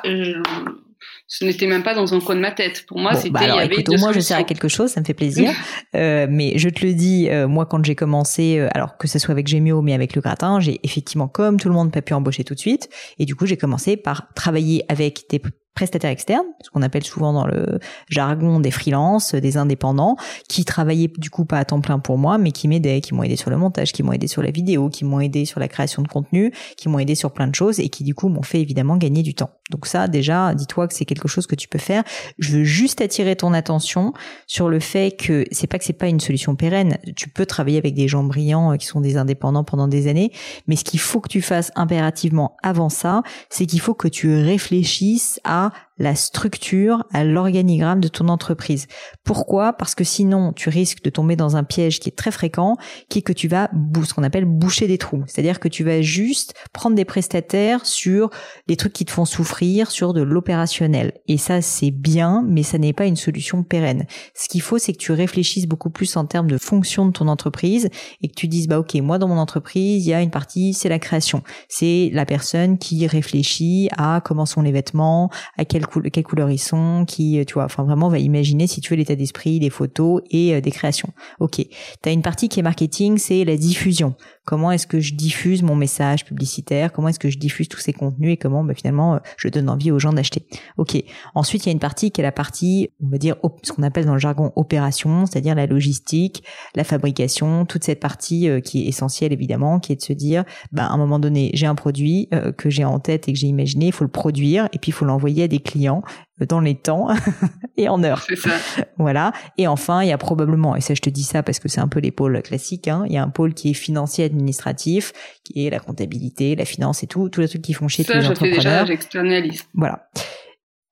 ce 1.31 1.45
n'était 1.45 1.67
même 1.67 1.83
pas 1.83 1.93
dans 1.93 2.11
un 2.15 2.19
coin 2.19 2.35
de 2.35 2.41
ma 2.41 2.51
tête. 2.51 2.85
Pour 2.87 2.97
moi, 2.97 3.13
c'était. 3.13 3.29
Bah 3.29 3.41
alors, 3.41 3.61
écoute, 3.61 3.87
au 3.89 3.97
moins, 3.99 4.11
je 4.11 4.19
sers 4.19 4.35
à 4.35 4.43
quelque 4.43 4.67
chose, 4.67 4.89
ça 4.89 4.99
me 4.99 5.05
fait 5.05 5.13
plaisir. 5.13 5.51
euh, 5.95 6.25
mais 6.27 6.57
je 6.57 6.69
te 6.69 6.83
le 6.83 6.95
dis, 6.95 7.29
euh, 7.29 7.47
moi, 7.47 7.67
quand 7.67 7.85
j'ai 7.85 7.93
commencé, 7.93 8.57
euh, 8.57 8.67
alors 8.73 8.97
que 8.97 9.07
ce 9.07 9.19
soit 9.19 9.31
avec 9.31 9.47
Gemio, 9.47 9.83
mais 9.83 9.93
avec 9.93 10.15
le 10.15 10.21
gratin, 10.21 10.59
j'ai 10.59 10.79
effectivement, 10.81 11.27
comme 11.27 11.59
tout 11.59 11.69
le 11.69 11.75
monde, 11.75 11.91
pas 11.91 12.01
pu 12.01 12.15
embaucher 12.15 12.43
tout 12.43 12.55
de 12.55 12.59
suite. 12.59 12.89
Et 13.19 13.25
du 13.25 13.35
coup, 13.35 13.45
j'ai 13.45 13.57
commencé 13.57 13.95
par 13.95 14.33
travailler 14.33 14.83
avec 14.89 15.25
des 15.29 15.39
prestataires 15.79 16.11
externes, 16.11 16.45
ce 16.61 16.69
qu'on 16.69 16.81
appelle 16.81 17.05
souvent 17.05 17.31
dans 17.31 17.45
le 17.45 17.79
jargon 18.09 18.59
des 18.59 18.71
freelances, 18.71 19.33
des 19.33 19.55
indépendants, 19.55 20.17
qui 20.49 20.65
travaillaient 20.65 21.11
du 21.17 21.29
coup 21.29 21.45
pas 21.45 21.57
à 21.57 21.63
temps 21.63 21.79
plein 21.79 21.99
pour 21.99 22.17
moi, 22.17 22.37
mais 22.37 22.51
qui 22.51 22.67
m'aidaient, 22.67 22.99
qui 22.99 23.13
m'ont 23.13 23.23
aidé 23.23 23.37
sur 23.37 23.49
le 23.49 23.55
montage, 23.55 23.93
qui 23.93 24.03
m'ont 24.03 24.11
aidé 24.11 24.27
sur 24.27 24.41
la 24.41 24.51
vidéo, 24.51 24.89
qui 24.89 25.05
m'ont 25.05 25.21
aidé 25.21 25.45
sur 25.45 25.59
la 25.59 25.67
création 25.67 26.01
de 26.01 26.07
contenu, 26.07 26.51
qui 26.75 26.89
m'ont 26.89 26.99
aidé 26.99 27.15
sur 27.15 27.31
plein 27.31 27.47
de 27.47 27.55
choses 27.55 27.79
et 27.79 27.87
qui 27.87 28.03
du 28.03 28.13
coup 28.13 28.27
m'ont 28.27 28.41
fait 28.41 28.59
évidemment 28.59 28.97
gagner 28.97 29.23
du 29.23 29.35
temps. 29.35 29.51
Donc 29.69 29.85
ça, 29.85 30.07
déjà, 30.07 30.53
dis-toi 30.53 30.87
que 30.87 30.93
c'est 30.93 31.05
quelque 31.05 31.18
chose 31.27 31.47
que 31.47 31.55
tu 31.55 31.67
peux 31.67 31.79
faire. 31.79 32.03
Je 32.37 32.57
veux 32.57 32.63
juste 32.63 33.01
attirer 33.01 33.35
ton 33.35 33.53
attention 33.53 34.13
sur 34.47 34.69
le 34.69 34.79
fait 34.79 35.15
que 35.17 35.45
c'est 35.51 35.67
pas 35.67 35.77
que 35.77 35.85
c'est 35.85 35.93
pas 35.93 36.07
une 36.07 36.19
solution 36.19 36.55
pérenne. 36.55 36.97
Tu 37.15 37.29
peux 37.29 37.45
travailler 37.45 37.77
avec 37.77 37.93
des 37.93 38.07
gens 38.07 38.23
brillants 38.23 38.73
euh, 38.73 38.77
qui 38.77 38.85
sont 38.85 39.01
des 39.01 39.17
indépendants 39.17 39.63
pendant 39.63 39.87
des 39.87 40.07
années, 40.07 40.31
mais 40.67 40.75
ce 40.75 40.83
qu'il 40.83 40.99
faut 40.99 41.19
que 41.19 41.29
tu 41.29 41.41
fasses 41.41 41.71
impérativement 41.75 42.55
avant 42.63 42.89
ça, 42.89 43.23
c'est 43.49 43.65
qu'il 43.65 43.79
faut 43.79 43.93
que 43.93 44.07
tu 44.07 44.33
réfléchisses 44.33 45.39
à 45.43 45.71
la 45.99 46.15
structure, 46.15 47.03
à 47.11 47.23
l'organigramme 47.23 47.99
de 47.99 48.07
ton 48.07 48.29
entreprise. 48.29 48.87
Pourquoi? 49.23 49.73
Parce 49.73 49.95
que 49.95 50.03
sinon, 50.03 50.53
tu 50.53 50.69
risques 50.69 51.03
de 51.03 51.09
tomber 51.09 51.35
dans 51.35 51.57
un 51.57 51.63
piège 51.63 51.99
qui 51.99 52.09
est 52.09 52.15
très 52.15 52.31
fréquent, 52.31 52.77
qui 53.09 53.19
est 53.19 53.21
que 53.21 53.33
tu 53.33 53.47
vas, 53.47 53.69
ce 54.05 54.13
qu'on 54.13 54.23
appelle 54.23 54.45
boucher 54.45 54.87
des 54.87 54.97
trous. 54.97 55.23
C'est-à-dire 55.27 55.59
que 55.59 55.67
tu 55.67 55.83
vas 55.83 56.01
juste 56.01 56.53
prendre 56.73 56.95
des 56.95 57.05
prestataires 57.05 57.85
sur 57.85 58.29
les 58.67 58.77
trucs 58.77 58.93
qui 58.93 59.05
te 59.05 59.11
font 59.11 59.25
souffrir, 59.25 59.91
sur 59.91 60.13
de 60.13 60.21
l'opérationnel. 60.21 61.13
Et 61.27 61.37
ça, 61.37 61.61
c'est 61.61 61.91
bien, 61.91 62.43
mais 62.47 62.63
ça 62.63 62.77
n'est 62.77 62.93
pas 62.93 63.05
une 63.05 63.17
solution 63.17 63.63
pérenne. 63.63 64.05
Ce 64.33 64.47
qu'il 64.47 64.61
faut, 64.61 64.77
c'est 64.77 64.93
que 64.93 64.97
tu 64.97 65.11
réfléchisses 65.11 65.67
beaucoup 65.67 65.89
plus 65.89 66.15
en 66.15 66.25
termes 66.25 66.49
de 66.49 66.57
fonction 66.57 67.05
de 67.05 67.11
ton 67.11 67.27
entreprise 67.27 67.89
et 68.21 68.29
que 68.29 68.35
tu 68.35 68.47
dises, 68.47 68.67
bah 68.67 68.79
ok, 68.79 68.95
moi 68.95 69.17
dans 69.17 69.27
mon 69.27 69.37
entreprise, 69.37 70.05
il 70.05 70.09
y 70.09 70.13
a 70.13 70.21
une 70.21 70.31
partie, 70.31 70.73
c'est 70.73 70.89
la 70.89 70.99
création. 70.99 71.43
C'est 71.67 72.09
la 72.13 72.25
personne 72.25 72.77
qui 72.77 73.05
réfléchit 73.05 73.89
à 73.97 74.21
comment 74.23 74.45
sont 74.45 74.61
les 74.61 74.71
vêtements, 74.71 75.29
à 75.57 75.65
quelle, 75.65 75.85
quelle 76.11 76.23
couleur 76.23 76.49
ils 76.49 76.57
sont, 76.59 77.05
qui, 77.07 77.43
tu 77.45 77.53
vois, 77.55 77.65
enfin 77.65 77.83
vraiment, 77.83 78.07
on 78.07 78.09
va 78.09 78.19
imaginer 78.19 78.67
si 78.67 78.81
tu 78.81 78.91
veux 78.91 78.97
l'état 78.97 79.15
d'esprit, 79.15 79.59
des 79.59 79.69
photos 79.69 80.21
et 80.29 80.55
euh, 80.55 80.61
des 80.61 80.71
créations. 80.71 81.09
Ok. 81.39 81.55
Tu 81.55 82.09
as 82.09 82.11
une 82.11 82.21
partie 82.21 82.49
qui 82.49 82.59
est 82.59 82.63
marketing, 82.63 83.17
c'est 83.17 83.43
la 83.45 83.57
diffusion. 83.57 84.15
Comment 84.49 84.71
est-ce 84.71 84.87
que 84.87 84.99
je 84.99 85.13
diffuse 85.13 85.61
mon 85.61 85.75
message 85.75 86.25
publicitaire 86.25 86.91
Comment 86.91 87.09
est-ce 87.09 87.19
que 87.19 87.29
je 87.29 87.37
diffuse 87.37 87.67
tous 87.67 87.77
ces 87.77 87.93
contenus 87.93 88.31
et 88.31 88.37
comment 88.37 88.63
bah, 88.63 88.73
finalement 88.73 89.13
euh, 89.13 89.19
je 89.37 89.47
donne 89.47 89.69
envie 89.69 89.91
aux 89.91 89.99
gens 89.99 90.11
d'acheter 90.11 90.47
Ok. 90.77 90.97
Ensuite, 91.35 91.67
il 91.67 91.69
y 91.69 91.69
a 91.69 91.71
une 91.71 91.77
partie 91.77 92.09
qui 92.09 92.19
est 92.19 92.23
la 92.23 92.31
partie, 92.31 92.89
on 92.99 93.09
va 93.09 93.19
dire, 93.19 93.35
ce 93.61 93.71
qu'on 93.71 93.83
appelle 93.83 94.05
dans 94.05 94.13
le 94.13 94.19
jargon 94.19 94.51
opération, 94.55 95.27
c'est-à-dire 95.27 95.53
la 95.53 95.67
logistique, 95.67 96.43
la 96.73 96.83
fabrication, 96.83 97.65
toute 97.65 97.83
cette 97.83 97.99
partie 97.99 98.49
euh, 98.49 98.59
qui 98.59 98.81
est 98.81 98.87
essentielle 98.87 99.33
évidemment, 99.33 99.79
qui 99.79 99.91
est 99.91 99.97
de 99.97 100.01
se 100.01 100.13
dire, 100.13 100.45
bah, 100.71 100.87
à 100.87 100.93
un 100.93 100.97
moment 100.97 101.19
donné, 101.19 101.51
j'ai 101.53 101.67
un 101.67 101.75
produit 101.75 102.27
que 102.57 102.71
j'ai 102.71 102.85
en 102.85 102.97
tête 102.97 103.29
et 103.29 103.33
que 103.33 103.37
j'ai 103.37 103.45
imaginé, 103.45 103.85
il 103.87 103.91
faut 103.91 104.03
le 104.03 104.09
produire 104.09 104.67
et 104.73 104.79
puis 104.79 104.89
il 104.89 104.93
faut 104.93 105.05
l'envoyer 105.05 105.43
à 105.43 105.47
des 105.47 105.59
clients 105.59 106.01
dans 106.45 106.59
les 106.59 106.75
temps 106.75 107.09
et 107.77 107.89
en 107.89 108.03
heure. 108.03 108.25
Ça. 108.35 108.51
Voilà. 108.97 109.33
Et 109.57 109.67
enfin, 109.67 110.03
il 110.03 110.09
y 110.09 110.11
a 110.11 110.17
probablement, 110.17 110.75
et 110.75 110.81
ça 110.81 110.93
je 110.93 111.01
te 111.01 111.09
dis 111.09 111.23
ça 111.23 111.43
parce 111.43 111.59
que 111.59 111.67
c'est 111.67 111.81
un 111.81 111.87
peu 111.87 111.99
les 111.99 112.11
pôles 112.11 112.41
classiques, 112.41 112.87
hein, 112.87 113.03
il 113.07 113.13
y 113.13 113.17
a 113.17 113.23
un 113.23 113.29
pôle 113.29 113.53
qui 113.53 113.71
est 113.71 113.73
financier 113.73 114.25
administratif, 114.25 115.13
qui 115.43 115.65
est 115.65 115.69
la 115.69 115.79
comptabilité, 115.79 116.55
la 116.55 116.65
finance 116.65 117.03
et 117.03 117.07
tout, 117.07 117.29
tous 117.29 117.41
les 117.41 117.47
trucs 117.47 117.61
qui 117.61 117.73
font 117.73 117.87
chier 117.87 118.05
tous 118.05 118.13
les 118.13 118.21
je 118.21 118.27
entrepreneurs. 118.27 118.55
Fais 118.55 118.61
déjà, 118.61 118.85
j'externalise. 118.85 119.63
Voilà. 119.73 120.09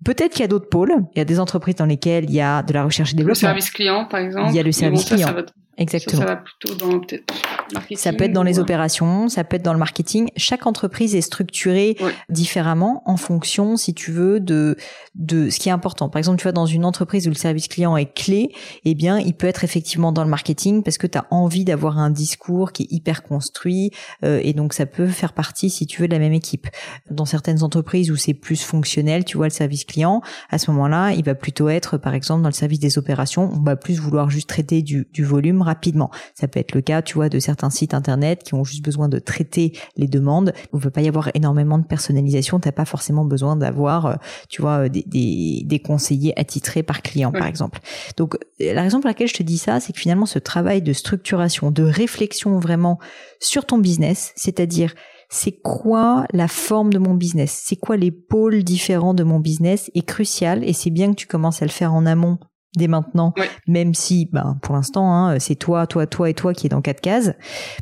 Peut-être 0.06 0.32
qu'il 0.32 0.42
y 0.42 0.46
a 0.46 0.48
d'autres 0.48 0.70
pôles. 0.70 0.94
Il 1.16 1.18
y 1.18 1.22
a 1.22 1.26
des 1.26 1.40
entreprises 1.40 1.76
dans 1.76 1.86
lesquelles 1.86 2.26
il 2.26 2.34
y 2.34 2.42
a 2.42 2.64
de 2.64 2.74
la 2.74 2.84
recherche 2.84 3.14
et 3.14 3.16
développement. 3.16 3.50
Le 3.50 3.54
service 3.54 3.72
client, 3.72 4.06
par 4.06 4.20
exemple. 4.20 4.50
Il 4.50 4.56
y 4.56 4.60
a 4.60 4.64
le 4.64 4.72
service 4.72 5.02
bon, 5.02 5.08
ça, 5.08 5.16
client. 5.16 5.28
Ça 5.28 5.34
va, 5.34 5.46
Exactement. 5.78 6.22
Ça, 6.22 6.26
va 6.26 6.36
plutôt 6.38 6.74
dans 6.74 7.00
peut-être 7.00 7.32
marketing. 7.72 7.98
Ça 7.98 8.12
peut 8.12 8.24
être 8.24 8.34
dans 8.34 8.44
les 8.44 8.58
ou... 8.58 8.62
opérations, 8.64 9.30
ça 9.30 9.44
peut 9.44 9.58
être 9.58 9.64
dans 9.64 9.74
le 9.74 9.80
marketing. 9.80 10.30
Chaque 10.36 10.66
entreprise 10.66 11.16
est 11.16 11.22
structurée 11.22 11.98
différemment 12.30 13.04
en 13.06 13.18
fonction, 13.18 13.78
si 13.78 13.94
tu 13.94 14.12
veux, 14.12 14.40
de 14.40 14.76
de 15.14 15.50
ce 15.50 15.60
qui 15.60 15.70
est 15.70 15.72
important. 15.72 16.10
Par 16.10 16.18
exemple, 16.18 16.40
tu 16.40 16.44
vois, 16.44 16.52
dans 16.52 16.66
une 16.66 16.86
entreprise 16.86 17.28
où 17.28 17.30
le 17.30 17.36
service 17.36 17.68
client 17.68 17.96
est 17.96 18.12
clé, 18.12 18.52
eh 18.86 18.96
bien, 18.96 19.20
il 19.20 19.34
peut 19.34 19.48
être 19.48 19.64
effectivement 19.64 20.12
dans 20.12 20.24
le 20.24 20.30
marketing 20.30 20.84
parce 20.84 20.98
que 20.98 21.08
tu 21.08 21.18
as 21.18 21.26
envie 21.32 21.64
d'avoir 21.64 22.00
un 22.00 22.10
discours 22.10 22.72
qui 22.72 22.84
est 22.84 22.92
hyper 22.92 23.24
construit 23.24 23.92
euh, 24.24 24.40
et 24.44 24.54
donc 24.54 24.74
ça 24.74 24.86
peut 24.86 25.08
faire 25.08 25.34
partie, 25.34 25.70
si 25.70 25.86
tu 25.86 26.02
veux, 26.02 26.08
de 26.08 26.14
la 26.14 26.20
même 26.20 26.34
équipe. 26.34 26.68
Dans 27.12 27.26
certaines 27.26 27.64
entreprises 27.64 28.10
où 28.10 28.16
c'est 28.16 28.34
plus 28.34 28.64
fonctionnel, 28.64 29.26
tu 29.26 29.38
vois, 29.38 29.48
le 29.48 29.52
service 29.52 29.84
client, 29.88 30.22
à 30.50 30.58
ce 30.58 30.70
moment-là, 30.72 31.14
il 31.14 31.24
va 31.24 31.36
plutôt 31.36 31.70
être, 31.70 31.98
par 31.98 32.14
exemple, 32.14 32.42
dans 32.44 32.50
le 32.50 32.54
service 32.54 32.80
des 32.80 32.98
opérations, 32.98 33.50
on 33.54 33.64
va 33.64 33.76
plus 33.76 34.00
vouloir 34.00 34.30
juste 34.30 34.50
traiter 34.50 34.82
du, 34.82 35.08
du 35.14 35.24
volume 35.24 35.62
rapidement. 35.62 36.12
Ça 36.36 36.48
peut 36.48 36.60
être 36.60 36.76
le 36.76 36.82
cas, 36.82 37.02
tu 37.02 37.16
vois, 37.16 37.30
de 37.30 37.40
certains 37.40 37.70
sites 37.70 37.94
internet 37.94 38.44
qui 38.44 38.54
ont 38.54 38.64
juste 38.64 38.84
besoin 38.84 39.10
de 39.10 39.20
traiter 39.20 39.74
les 39.96 40.08
demandes. 40.08 40.54
Il 40.74 40.78
ne 40.78 40.82
veut 40.82 40.92
pas 40.92 41.02
y 41.02 41.08
avoir 41.08 41.30
énormément 41.34 41.78
de 41.78 41.86
personnalisation. 41.86 42.60
T'as 42.60 42.72
pas 42.72 42.86
forcément 42.86 43.26
besoin 43.26 43.56
d'avoir, 43.56 44.06
euh, 44.06 44.16
tu 44.50 44.62
vois, 44.62 44.90
des, 44.90 45.04
des, 45.08 45.64
des 45.66 45.80
conseillers 45.80 46.38
attitrés 46.40 46.84
par 46.84 47.02
client, 47.02 47.32
par 47.32 47.48
exemple. 47.48 47.80
Donc, 48.18 48.36
euh, 48.36 48.74
la 48.74 48.82
raison 48.82 49.00
pour 49.00 49.08
laquelle 49.08 49.28
je 49.28 49.34
te 49.34 49.44
dis 49.44 49.58
ça, 49.58 49.80
c'est 49.80 49.94
que 49.94 50.00
finalement, 50.00 50.26
ce 50.26 50.40
travail 50.40 50.82
de 50.82 50.94
structuration, 50.94 51.72
de 51.72 51.84
réflexion 51.84 52.60
vraiment 52.60 53.00
sur 53.40 53.66
ton 53.66 53.78
business, 53.78 54.34
c'est-à-dire 54.36 54.94
c'est 55.30 55.60
quoi 55.62 56.26
la 56.32 56.48
forme 56.48 56.94
de 56.94 57.00
mon 57.00 57.14
business, 57.14 57.62
c'est 57.66 57.76
quoi 57.76 57.98
les 57.98 58.12
pôles 58.12 58.64
différents 58.64 59.14
de 59.14 59.24
mon 59.24 59.40
business? 59.40 59.92
Est 59.94 60.06
crucial 60.06 60.64
et 60.64 60.74
c'est 60.74 60.90
bien 60.90 61.12
que 61.12 61.18
tu 61.20 61.28
commences 61.28 61.62
à 61.62 61.66
le 61.66 61.72
faire 61.72 61.94
en 61.94 62.06
amont 62.06 62.38
dès 62.78 62.88
maintenant, 62.88 63.34
Ouais. 63.38 63.50
même 63.68 63.94
si, 63.94 64.30
ben, 64.32 64.58
pour 64.62 64.76
l'instant, 64.76 65.12
hein, 65.14 65.40
c'est 65.40 65.56
toi, 65.56 65.86
toi, 65.88 66.08
toi 66.08 66.30
et 66.30 66.34
toi 66.34 66.54
qui 66.54 66.68
est 66.68 66.70
dans 66.70 66.82
quatre 66.82 67.02
cases, 67.02 67.34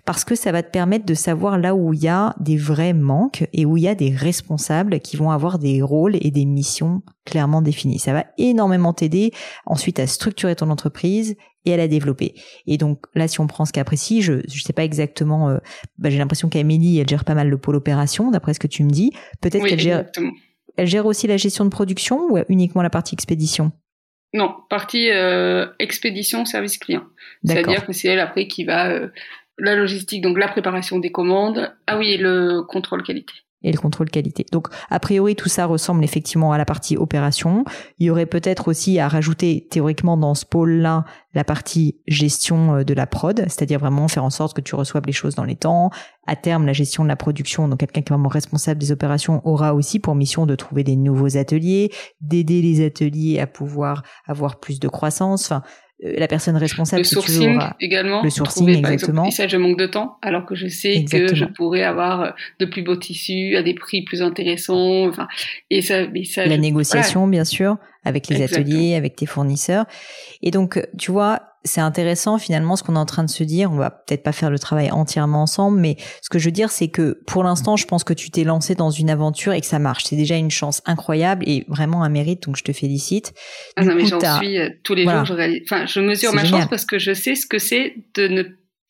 parce 0.05 0.23
que 0.23 0.33
ça 0.35 0.51
va 0.51 0.63
te 0.63 0.71
permettre 0.71 1.05
de 1.05 1.13
savoir 1.13 1.59
là 1.59 1.75
où 1.75 1.93
il 1.93 2.01
y 2.01 2.07
a 2.07 2.35
des 2.39 2.57
vrais 2.57 2.93
manques 2.93 3.47
et 3.53 3.65
où 3.65 3.77
il 3.77 3.83
y 3.83 3.87
a 3.87 3.95
des 3.95 4.09
responsables 4.09 4.99
qui 5.01 5.17
vont 5.17 5.29
avoir 5.31 5.59
des 5.59 5.81
rôles 5.81 6.15
et 6.19 6.31
des 6.31 6.45
missions 6.45 7.01
clairement 7.25 7.61
définis. 7.61 7.99
Ça 7.99 8.13
va 8.13 8.25
énormément 8.37 8.93
t'aider 8.93 9.31
ensuite 9.65 9.99
à 9.99 10.07
structurer 10.07 10.55
ton 10.55 10.69
entreprise 10.69 11.35
et 11.67 11.73
à 11.73 11.77
la 11.77 11.87
développer. 11.87 12.35
Et 12.67 12.77
donc 12.77 12.99
là, 13.15 13.27
si 13.27 13.39
on 13.39 13.47
prend 13.47 13.65
ce 13.65 13.71
cas 13.73 13.83
précis, 13.83 14.21
je 14.21 14.41
je 14.47 14.61
sais 14.63 14.73
pas 14.73 14.83
exactement. 14.83 15.49
euh, 15.49 15.57
bah, 15.97 16.09
j'ai 16.11 16.19
l'impression 16.19 16.47
qu'Amélie, 16.49 16.99
elle 16.99 17.09
gère 17.09 17.25
pas 17.25 17.33
mal 17.33 17.49
le 17.49 17.57
pôle 17.57 17.75
opération, 17.75 18.29
d'après 18.29 18.53
ce 18.53 18.59
que 18.59 18.67
tu 18.67 18.83
me 18.83 18.89
dis. 18.91 19.11
Peut-être 19.41 19.63
Oui, 19.63 19.69
qu'elle 19.71 19.79
gère, 19.79 20.05
elle 20.77 20.85
gère 20.87 21.07
aussi 21.07 21.25
la 21.25 21.37
gestion 21.37 21.63
de 21.65 21.69
production 21.71 22.27
ou 22.29 22.37
uniquement 22.49 22.83
la 22.83 22.91
partie 22.91 23.15
expédition? 23.15 23.71
Non, 24.35 24.53
partie 24.67 25.11
euh, 25.11 25.65
expédition 25.79 26.43
service 26.43 26.77
client. 26.77 27.05
C'est-à-dire 27.45 27.85
que 27.85 27.93
c'est 27.93 28.09
elle 28.09 28.19
après 28.19 28.47
qui 28.47 28.65
va 28.65 28.89
euh, 28.89 29.07
la 29.57 29.75
logistique, 29.75 30.21
donc 30.21 30.37
la 30.37 30.49
préparation 30.49 30.99
des 30.99 31.09
commandes. 31.09 31.73
Ah 31.87 31.97
oui, 31.97 32.11
et 32.11 32.17
le 32.17 32.61
contrôle 32.63 33.01
qualité. 33.01 33.33
Et 33.65 33.71
le 33.71 33.77
contrôle 33.77 34.09
qualité. 34.09 34.45
Donc, 34.51 34.67
a 34.89 34.99
priori, 34.99 35.35
tout 35.35 35.49
ça 35.49 35.65
ressemble 35.65 36.03
effectivement 36.03 36.53
à 36.53 36.57
la 36.57 36.65
partie 36.65 36.95
opération. 36.95 37.65
Il 37.99 38.05
y 38.05 38.09
aurait 38.09 38.27
peut-être 38.27 38.67
aussi 38.67 38.99
à 38.99 39.07
rajouter 39.07 39.67
théoriquement 39.69 40.17
dans 40.17 40.35
ce 40.35 40.45
pôle-là 40.45 41.03
la 41.33 41.43
partie 41.43 41.97
gestion 42.07 42.75
euh, 42.75 42.83
de 42.83 42.93
la 42.93 43.07
prod, 43.07 43.39
c'est-à-dire 43.39 43.79
vraiment 43.79 44.07
faire 44.07 44.23
en 44.23 44.29
sorte 44.29 44.55
que 44.55 44.61
tu 44.61 44.75
reçoives 44.75 45.05
les 45.05 45.11
choses 45.11 45.35
dans 45.35 45.43
les 45.43 45.55
temps. 45.55 45.89
À 46.27 46.35
terme, 46.35 46.65
la 46.65 46.73
gestion 46.73 47.03
de 47.03 47.09
la 47.09 47.15
production, 47.15 47.67
donc 47.67 47.79
quelqu'un 47.79 48.01
qui 48.01 48.07
est 48.07 48.15
vraiment 48.15 48.29
responsable 48.29 48.79
des 48.79 48.91
opérations 48.91 49.41
aura 49.45 49.73
aussi 49.73 49.99
pour 49.99 50.15
mission 50.15 50.45
de 50.45 50.55
trouver 50.55 50.83
des 50.83 50.95
nouveaux 50.95 51.37
ateliers, 51.37 51.91
d'aider 52.21 52.61
les 52.61 52.85
ateliers 52.85 53.39
à 53.39 53.47
pouvoir 53.47 54.03
avoir 54.25 54.59
plus 54.59 54.79
de 54.79 54.87
croissance. 54.87 55.51
La 56.17 56.27
personne 56.27 56.55
responsable, 56.57 56.99
Le 57.01 57.03
si 57.05 57.15
sourcing 57.15 57.55
aura- 57.55 57.75
également. 57.79 58.21
Le 58.23 58.29
sourcing, 58.29 58.65
trouver, 58.67 58.81
par 58.81 58.91
exactement. 58.91 59.25
Exemple, 59.25 59.27
et 59.27 59.35
ça, 59.35 59.47
je 59.47 59.57
manque 59.57 59.77
de 59.79 59.87
temps, 59.87 60.17
alors 60.21 60.45
que 60.45 60.55
je 60.55 60.67
sais 60.67 61.03
que 61.09 61.33
je 61.33 61.45
pourrais 61.45 61.83
avoir 61.83 62.21
euh, 62.21 62.29
de 62.59 62.65
plus 62.65 62.81
beaux 62.83 62.95
tissus 62.95 63.55
à 63.55 63.63
des 63.63 63.73
prix 63.73 64.03
plus 64.03 64.21
intéressants. 64.21 65.07
Enfin, 65.07 65.27
et 65.69 65.81
ça, 65.81 66.07
mais 66.07 66.23
ça, 66.23 66.45
la 66.45 66.55
je- 66.55 66.61
négociation, 66.61 67.27
bien 67.27 67.43
sûr, 67.45 67.77
avec 68.03 68.27
les 68.27 68.35
Exactement. 68.41 68.65
ateliers, 68.75 68.95
avec 68.95 69.15
tes 69.15 69.25
fournisseurs. 69.25 69.85
Et 70.43 70.51
donc, 70.51 70.79
tu 70.97 71.11
vois, 71.11 71.41
c'est 71.65 71.81
intéressant 71.81 72.37
finalement 72.37 72.75
ce 72.75 72.83
qu'on 72.83 72.95
est 72.95 72.99
en 72.99 73.05
train 73.05 73.23
de 73.23 73.29
se 73.29 73.43
dire. 73.43 73.71
On 73.71 73.75
va 73.75 73.89
peut-être 73.89 74.23
pas 74.23 74.31
faire 74.31 74.49
le 74.49 74.57
travail 74.59 74.91
entièrement 74.91 75.41
ensemble, 75.41 75.77
mais 75.79 75.97
ce 76.21 76.29
que 76.29 76.39
je 76.39 76.45
veux 76.45 76.51
dire, 76.51 76.71
c'est 76.71 76.87
que 76.87 77.19
pour 77.27 77.43
l'instant, 77.43 77.75
je 77.75 77.85
pense 77.85 78.03
que 78.03 78.13
tu 78.13 78.29
t'es 78.31 78.43
lancé 78.43 78.75
dans 78.75 78.91
une 78.91 79.09
aventure 79.09 79.51
et 79.53 79.59
que 79.61 79.67
ça 79.67 79.79
marche. 79.79 80.05
C'est 80.05 80.15
déjà 80.15 80.35
une 80.37 80.51
chance 80.51 80.81
incroyable 80.85 81.43
et 81.47 81.65
vraiment 81.67 82.03
un 82.03 82.09
mérite, 82.09 82.43
donc 82.43 82.55
je 82.55 82.63
te 82.63 82.71
félicite. 82.71 83.33
Ah 83.75 83.83
non, 83.83 83.95
mais 83.95 84.05
j'en 84.05 84.19
suis 84.37 84.57
euh, 84.57 84.69
tous 84.83 84.93
les 84.93 85.03
Voilà. 85.03 85.19
jours. 85.19 85.27
Je, 85.27 85.33
réalise... 85.33 85.61
enfin, 85.65 85.85
je 85.85 85.99
mesure 85.99 86.33
ma 86.33 86.43
génial. 86.45 86.61
chance 86.61 86.69
parce 86.69 86.85
que 86.85 86.99
je 86.99 87.13
sais 87.13 87.35
ce 87.35 87.45
que 87.47 87.59
c'est 87.59 87.95
de 88.15 88.27
ne, 88.27 88.43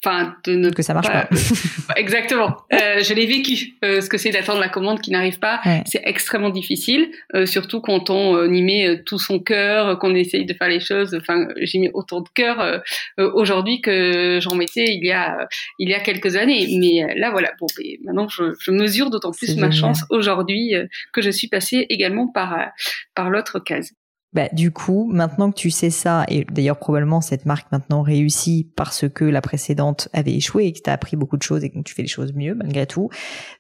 enfin, 0.04 0.36
de 0.46 0.56
ne 0.56 0.70
que 0.70 0.82
ça 0.84 0.94
marche 0.94 1.08
pas. 1.08 1.28
Exactement. 1.98 2.56
Euh, 2.74 3.02
je 3.02 3.14
l'ai 3.14 3.26
vécu. 3.26 3.74
Euh, 3.84 4.02
ce 4.02 4.10
que 4.10 4.18
c'est 4.18 4.30
d'attendre 4.30 4.60
la 4.60 4.70
commande 4.70 5.02
qui 5.02 5.12
n'arrive 5.12 5.40
pas, 5.40 5.60
Ouais. 5.66 5.82
c'est 5.86 6.02
extrêmement 6.06 6.50
difficile. 6.50 7.12
euh, 7.36 7.46
surtout 7.46 7.82
quand 7.82 8.10
on 8.10 8.36
euh, 8.36 8.48
y 8.54 8.62
met 8.62 8.88
euh, 8.88 9.04
tout 9.06 9.18
son 9.20 9.40
cœur, 9.40 9.98
qu'on 10.00 10.14
essaye 10.16 10.46
de 10.46 10.54
faire 10.54 10.68
les 10.70 10.80
choses. 10.80 11.16
Enfin, 11.20 11.48
j'ai 11.62 11.80
mis 11.80 11.90
autant 11.94 12.22
de 12.22 12.30
cœur 12.36 12.60
euh, 12.60 12.80
aujourd'hui 13.18 13.82
que 13.82 14.40
j'en 14.42 14.56
mettais 14.56 14.86
il 14.88 15.04
y 15.06 15.12
a 15.12 15.48
il 15.80 15.90
y 15.90 15.94
a 15.94 16.00
quelques 16.00 16.36
années. 16.36 16.68
Mais 16.80 17.16
là, 17.18 17.32
voilà. 17.32 17.52
Bon, 17.60 17.68
mais 17.80 17.98
maintenant, 18.04 18.28
je, 18.28 18.54
je 18.60 18.72
mesure 18.72 19.10
d'autant 19.10 19.32
plus 19.32 19.56
ma 19.58 19.70
génial. 19.70 19.74
chance 19.74 20.04
aujourd'hui 20.10 20.74
que 21.14 21.22
je 21.22 21.30
suis 21.30 21.48
passée 21.48 21.86
également 21.90 22.28
par 22.28 22.70
par 23.16 23.30
l'autre 23.30 23.60
case. 23.60 23.92
Bah, 24.36 24.50
du 24.52 24.72
coup, 24.72 25.10
maintenant 25.10 25.50
que 25.50 25.56
tu 25.56 25.72
sais 25.72 25.90
ça, 25.90 26.26
et 26.28 26.44
d'ailleurs 26.44 26.78
probablement 26.78 27.22
cette 27.22 27.46
marque 27.46 27.72
maintenant 27.72 28.02
réussit 28.02 28.70
parce 28.76 29.08
que 29.08 29.24
la 29.24 29.40
précédente 29.40 30.10
avait 30.12 30.34
échoué 30.34 30.66
et 30.66 30.74
que 30.74 30.80
tu 30.84 30.90
as 30.90 30.94
appris 30.94 31.16
beaucoup 31.16 31.38
de 31.38 31.42
choses 31.42 31.64
et 31.64 31.70
que 31.70 31.80
tu 31.80 31.96
fais 31.96 32.02
les 32.02 32.10
choses 32.10 32.34
mieux 32.34 32.54
malgré 32.54 32.86
tout, 32.86 33.10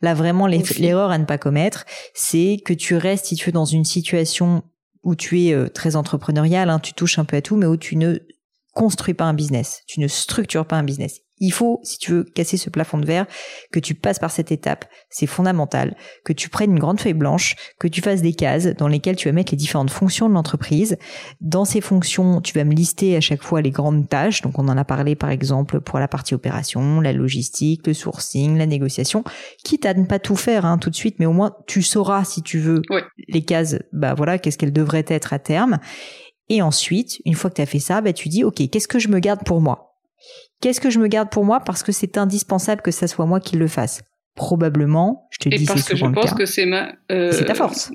là 0.02 0.14
vraiment 0.14 0.48
l'erreur 0.48 1.12
à 1.12 1.18
ne 1.18 1.24
pas 1.24 1.38
commettre, 1.38 1.86
c'est 2.14 2.58
que 2.66 2.74
tu 2.74 2.98
restes, 2.98 3.28
si 3.28 3.36
tu 3.36 3.46
veux, 3.46 3.52
dans 3.54 3.64
une 3.64 3.86
situation 3.86 4.64
où 5.02 5.16
tu 5.16 5.44
es 5.44 5.54
euh, 5.54 5.70
très 5.70 5.96
entrepreneurial, 5.96 6.70
hein, 6.70 6.80
tu 6.80 6.94
touches 6.94 7.20
un 7.20 7.26
peu 7.26 7.38
à 7.38 7.42
tout, 7.42 7.56
mais 7.56 7.68
où 7.68 7.78
tu 7.78 7.96
ne 7.96 8.18
construis 8.74 9.14
pas 9.14 9.24
un 9.24 9.34
business, 9.34 9.82
tu 9.88 10.02
ne 10.02 10.08
structures 10.10 10.66
pas 10.66 10.76
un 10.76 10.84
business. 10.84 11.22
Il 11.40 11.52
faut, 11.52 11.80
si 11.84 11.98
tu 11.98 12.12
veux 12.12 12.24
casser 12.24 12.58
ce 12.58 12.70
plafond 12.70 12.98
de 12.98 13.06
verre, 13.06 13.26
que 13.72 13.80
tu 13.80 13.94
passes 13.94 14.20
par 14.20 14.32
cette 14.32 14.52
étape. 14.52 14.86
C'est 15.10 15.28
fondamental. 15.28 15.96
Que 16.24 16.34
tu 16.34 16.50
prennes 16.50 16.72
une 16.72 16.80
grande 16.80 17.00
feuille 17.00 17.14
blanche, 17.14 17.56
que 17.80 17.88
tu 17.88 18.02
fasses 18.02 18.22
des 18.22 18.34
cases 18.34 18.68
dans 18.68 18.88
lesquelles 18.88 19.18
tu 19.18 19.28
vas 19.28 19.34
mettre 19.34 19.52
les 19.52 19.58
différentes 19.58 19.90
fonctions 19.90 20.30
de 20.30 20.34
l'entreprise. 20.34 20.98
Dans 21.42 21.66
ces 21.66 21.82
fonctions, 21.82 22.42
tu 22.42 22.54
vas 22.54 22.64
me 22.64 22.74
lister 22.74 23.16
à 23.18 23.22
chaque 23.22 23.44
fois 23.44 23.62
les 23.62 23.72
grandes 23.72 24.08
tâches. 24.08 24.42
Donc, 24.42 24.58
on 24.60 24.68
en 24.68 24.78
a 24.78 24.86
parlé, 24.86 25.16
par 25.16 25.30
exemple, 25.30 25.82
pour 25.82 26.00
la 26.00 26.08
partie 26.08 26.34
opération, 26.34 27.02
la 27.02 27.12
logistique, 27.14 27.86
le 27.88 27.94
sourcing, 27.94 28.58
la 28.58 28.66
négociation. 28.66 29.24
Quitte 29.64 29.86
à 29.86 29.94
ne 29.94 30.06
pas 30.06 30.20
tout 30.20 30.36
faire, 30.36 30.66
hein, 30.66 30.78
tout 30.78 30.90
de 30.90 30.96
suite, 30.96 31.16
mais 31.20 31.26
au 31.26 31.34
moins, 31.34 31.56
tu 31.68 31.82
sauras, 31.82 32.24
si 32.24 32.42
tu 32.42 32.60
veux, 32.60 32.82
les 33.28 33.44
cases, 33.44 33.78
bah 33.92 34.14
voilà, 34.14 34.40
qu'est-ce 34.40 34.58
qu'elles 34.58 34.74
devraient 34.74 35.06
être 35.08 35.34
à 35.34 35.40
terme. 35.40 35.80
Et 36.50 36.62
ensuite, 36.62 37.22
une 37.26 37.34
fois 37.34 37.50
que 37.50 37.56
tu 37.56 37.62
as 37.62 37.66
fait 37.66 37.80
ça, 37.80 38.02
bah, 38.02 38.14
tu 38.14 38.30
dis, 38.30 38.44
OK, 38.44 38.62
qu'est-ce 38.70 38.88
que 38.88 39.00
je 39.00 39.08
me 39.08 39.20
garde 39.20 39.44
pour 39.44 39.62
moi? 39.62 39.85
Qu'est-ce 40.66 40.82
que 40.82 40.90
je 40.90 40.98
me 40.98 41.06
garde 41.06 41.30
pour 41.30 41.46
moi 41.46 41.60
parce 41.60 41.84
que 41.84 41.92
c'est 41.92 42.18
indispensable 42.18 42.82
que 42.82 42.90
ça 42.90 43.06
soit 43.06 43.28
moi 43.28 43.40
qui 43.40 43.56
le 43.56 43.68
fasse? 43.68 44.02
Probablement, 44.34 45.28
je 45.30 45.38
te 45.38 45.56
dis 45.56 45.64
c'est 45.64 45.78
souvent 45.78 46.12
que 46.12 46.20
je 46.20 46.22
pense 46.22 46.34
que 46.34 46.48
c'est 46.48 46.66
ma 46.66 46.92
euh, 47.12 47.32
c'est 47.32 47.46
ta 47.46 47.54
force. 47.54 47.92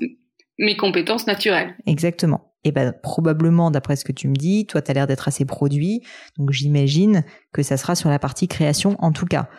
Mes 0.57 0.77
compétences 0.77 1.27
naturelles. 1.27 1.75
Exactement. 1.85 2.53
Et 2.63 2.71
ben 2.71 2.93
probablement 3.03 3.71
d'après 3.71 3.97
ce 3.97 4.05
que 4.05 4.13
tu 4.13 4.29
me 4.29 4.35
dis, 4.35 4.67
toi 4.67 4.81
tu 4.81 4.89
as 4.89 4.93
l'air 4.93 5.05
d'être 5.05 5.27
assez 5.27 5.43
produit, 5.43 6.01
donc 6.37 6.51
j'imagine 6.51 7.25
que 7.51 7.61
ça 7.61 7.75
sera 7.75 7.93
sur 7.93 8.09
la 8.09 8.19
partie 8.19 8.47
création 8.47 8.95
en 8.99 9.11
tout 9.11 9.25
cas. 9.25 9.49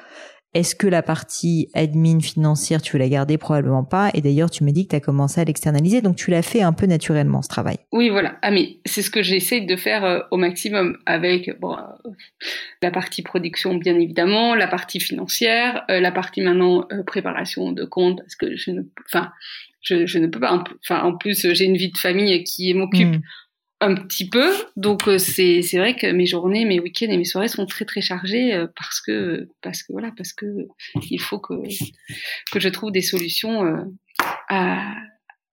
Est-ce 0.55 0.75
que 0.75 0.87
la 0.87 1.03
partie 1.03 1.69
admin 1.73 2.21
financière, 2.21 2.83
tu 2.83 2.93
veux 2.93 2.99
la 2.99 3.09
garder? 3.09 3.39
Probablement 3.39 3.85
pas. 3.85 4.11
Et 4.13 4.21
d'ailleurs, 4.21 4.51
tu 4.51 4.65
me 4.65 4.71
dis 4.71 4.85
que 4.85 4.91
tu 4.91 4.97
as 4.97 5.01
commencé 5.01 5.41
à 5.41 5.45
l'externaliser, 5.45 6.03
donc 6.03 6.17
tu 6.17 6.31
l'as 6.31 6.43
fait 6.43 6.61
un 6.61 6.75
peu 6.75 6.85
naturellement, 6.85 7.41
ce 7.41 7.49
travail. 7.49 7.79
Oui, 7.91 8.11
voilà. 8.11 8.37
Ah, 8.43 8.51
mais 8.51 8.77
c'est 8.85 9.01
ce 9.01 9.11
que 9.11 9.23
j'essaie 9.23 9.63
de 9.63 9.77
faire 9.77 10.05
euh, 10.05 10.21
au 10.31 10.37
maximum 10.37 10.99
avec 11.07 11.59
bon, 11.59 11.75
euh, 11.75 12.11
la 12.83 12.91
partie 12.91 13.23
production, 13.23 13.75
bien 13.77 13.99
évidemment, 13.99 14.55
la 14.55 14.69
partie 14.69 15.01
financière, 15.01 15.85
euh, 15.91 16.01
la 16.01 16.13
partie 16.13 16.43
maintenant 16.43 16.87
préparation 17.07 17.73
de 17.73 17.85
compte, 17.85 18.19
parce 18.19 18.37
que 18.37 18.55
je 18.55 18.73
ne, 18.73 18.83
enfin, 19.07 19.33
je, 19.81 20.05
je 20.05 20.19
ne 20.19 20.27
peux 20.27 20.41
pas. 20.41 20.63
Enfin, 20.85 21.03
en 21.03 21.17
plus, 21.17 21.47
j'ai 21.53 21.65
une 21.65 21.79
vie 21.79 21.91
de 21.91 21.99
famille 21.99 22.45
qui 22.45 22.75
m'occupe. 22.75 23.17
Hmm 23.17 23.21
un 23.83 23.97
petit 23.97 24.29
peu. 24.29 24.55
Donc 24.77 25.09
euh, 25.09 25.19
c'est 25.19 25.63
c'est 25.63 25.79
vrai 25.79 25.97
que 25.97 26.07
mes 26.07 26.27
journées, 26.27 26.65
mes 26.65 26.81
week-ends 26.81 27.11
et 27.11 27.17
mes 27.17 27.25
soirées 27.25 27.49
sont 27.49 27.67
très 27.67 27.85
très 27.85 28.01
chargées 28.01 28.55
euh, 28.55 28.67
parce 28.77 29.01
que 29.01 29.49
parce 29.61 29.83
que 29.83 29.93
voilà 29.93 30.13
parce 30.17 30.33
que 30.33 30.47
il 31.11 31.21
faut 31.21 31.41
que 31.41 31.55
que 32.53 32.61
je 32.61 32.69
trouve 32.69 32.93
des 32.93 33.03
solutions 33.03 33.65
euh, 33.65 33.85
à 34.49 34.95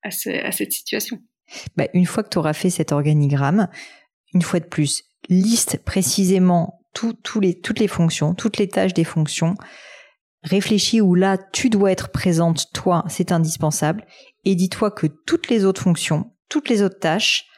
à, 0.03 0.11
cette 0.11 0.71
situation. 0.71 1.19
Bah, 1.75 1.87
une 1.93 2.05
fois 2.05 2.23
que 2.23 2.29
tu 2.29 2.37
auras 2.37 2.53
fait 2.53 2.69
cet 2.69 2.93
organigramme, 2.93 3.67
une 4.33 4.41
fois 4.41 4.61
de 4.61 4.65
plus, 4.65 5.03
liste 5.27 5.83
précisément 5.83 6.79
les, 7.41 7.59
toutes 7.59 7.79
les 7.79 7.87
fonctions, 7.89 8.33
toutes 8.33 8.57
les 8.57 8.69
tâches 8.69 8.93
des 8.93 9.03
fonctions. 9.03 9.55
Réfléchis 10.43 11.01
où 11.01 11.15
là 11.15 11.37
tu 11.37 11.69
dois 11.69 11.91
être 11.91 12.11
présente, 12.11 12.67
toi, 12.73 13.03
c'est 13.09 13.33
indispensable. 13.33 14.05
Et 14.45 14.55
dis-toi 14.55 14.89
que 14.89 15.07
toutes 15.07 15.49
les 15.49 15.65
autres 15.65 15.81
fonctions, 15.81 16.31
toutes 16.47 16.69
les 16.69 16.81
autres 16.81 16.99
tâches, 16.99 17.48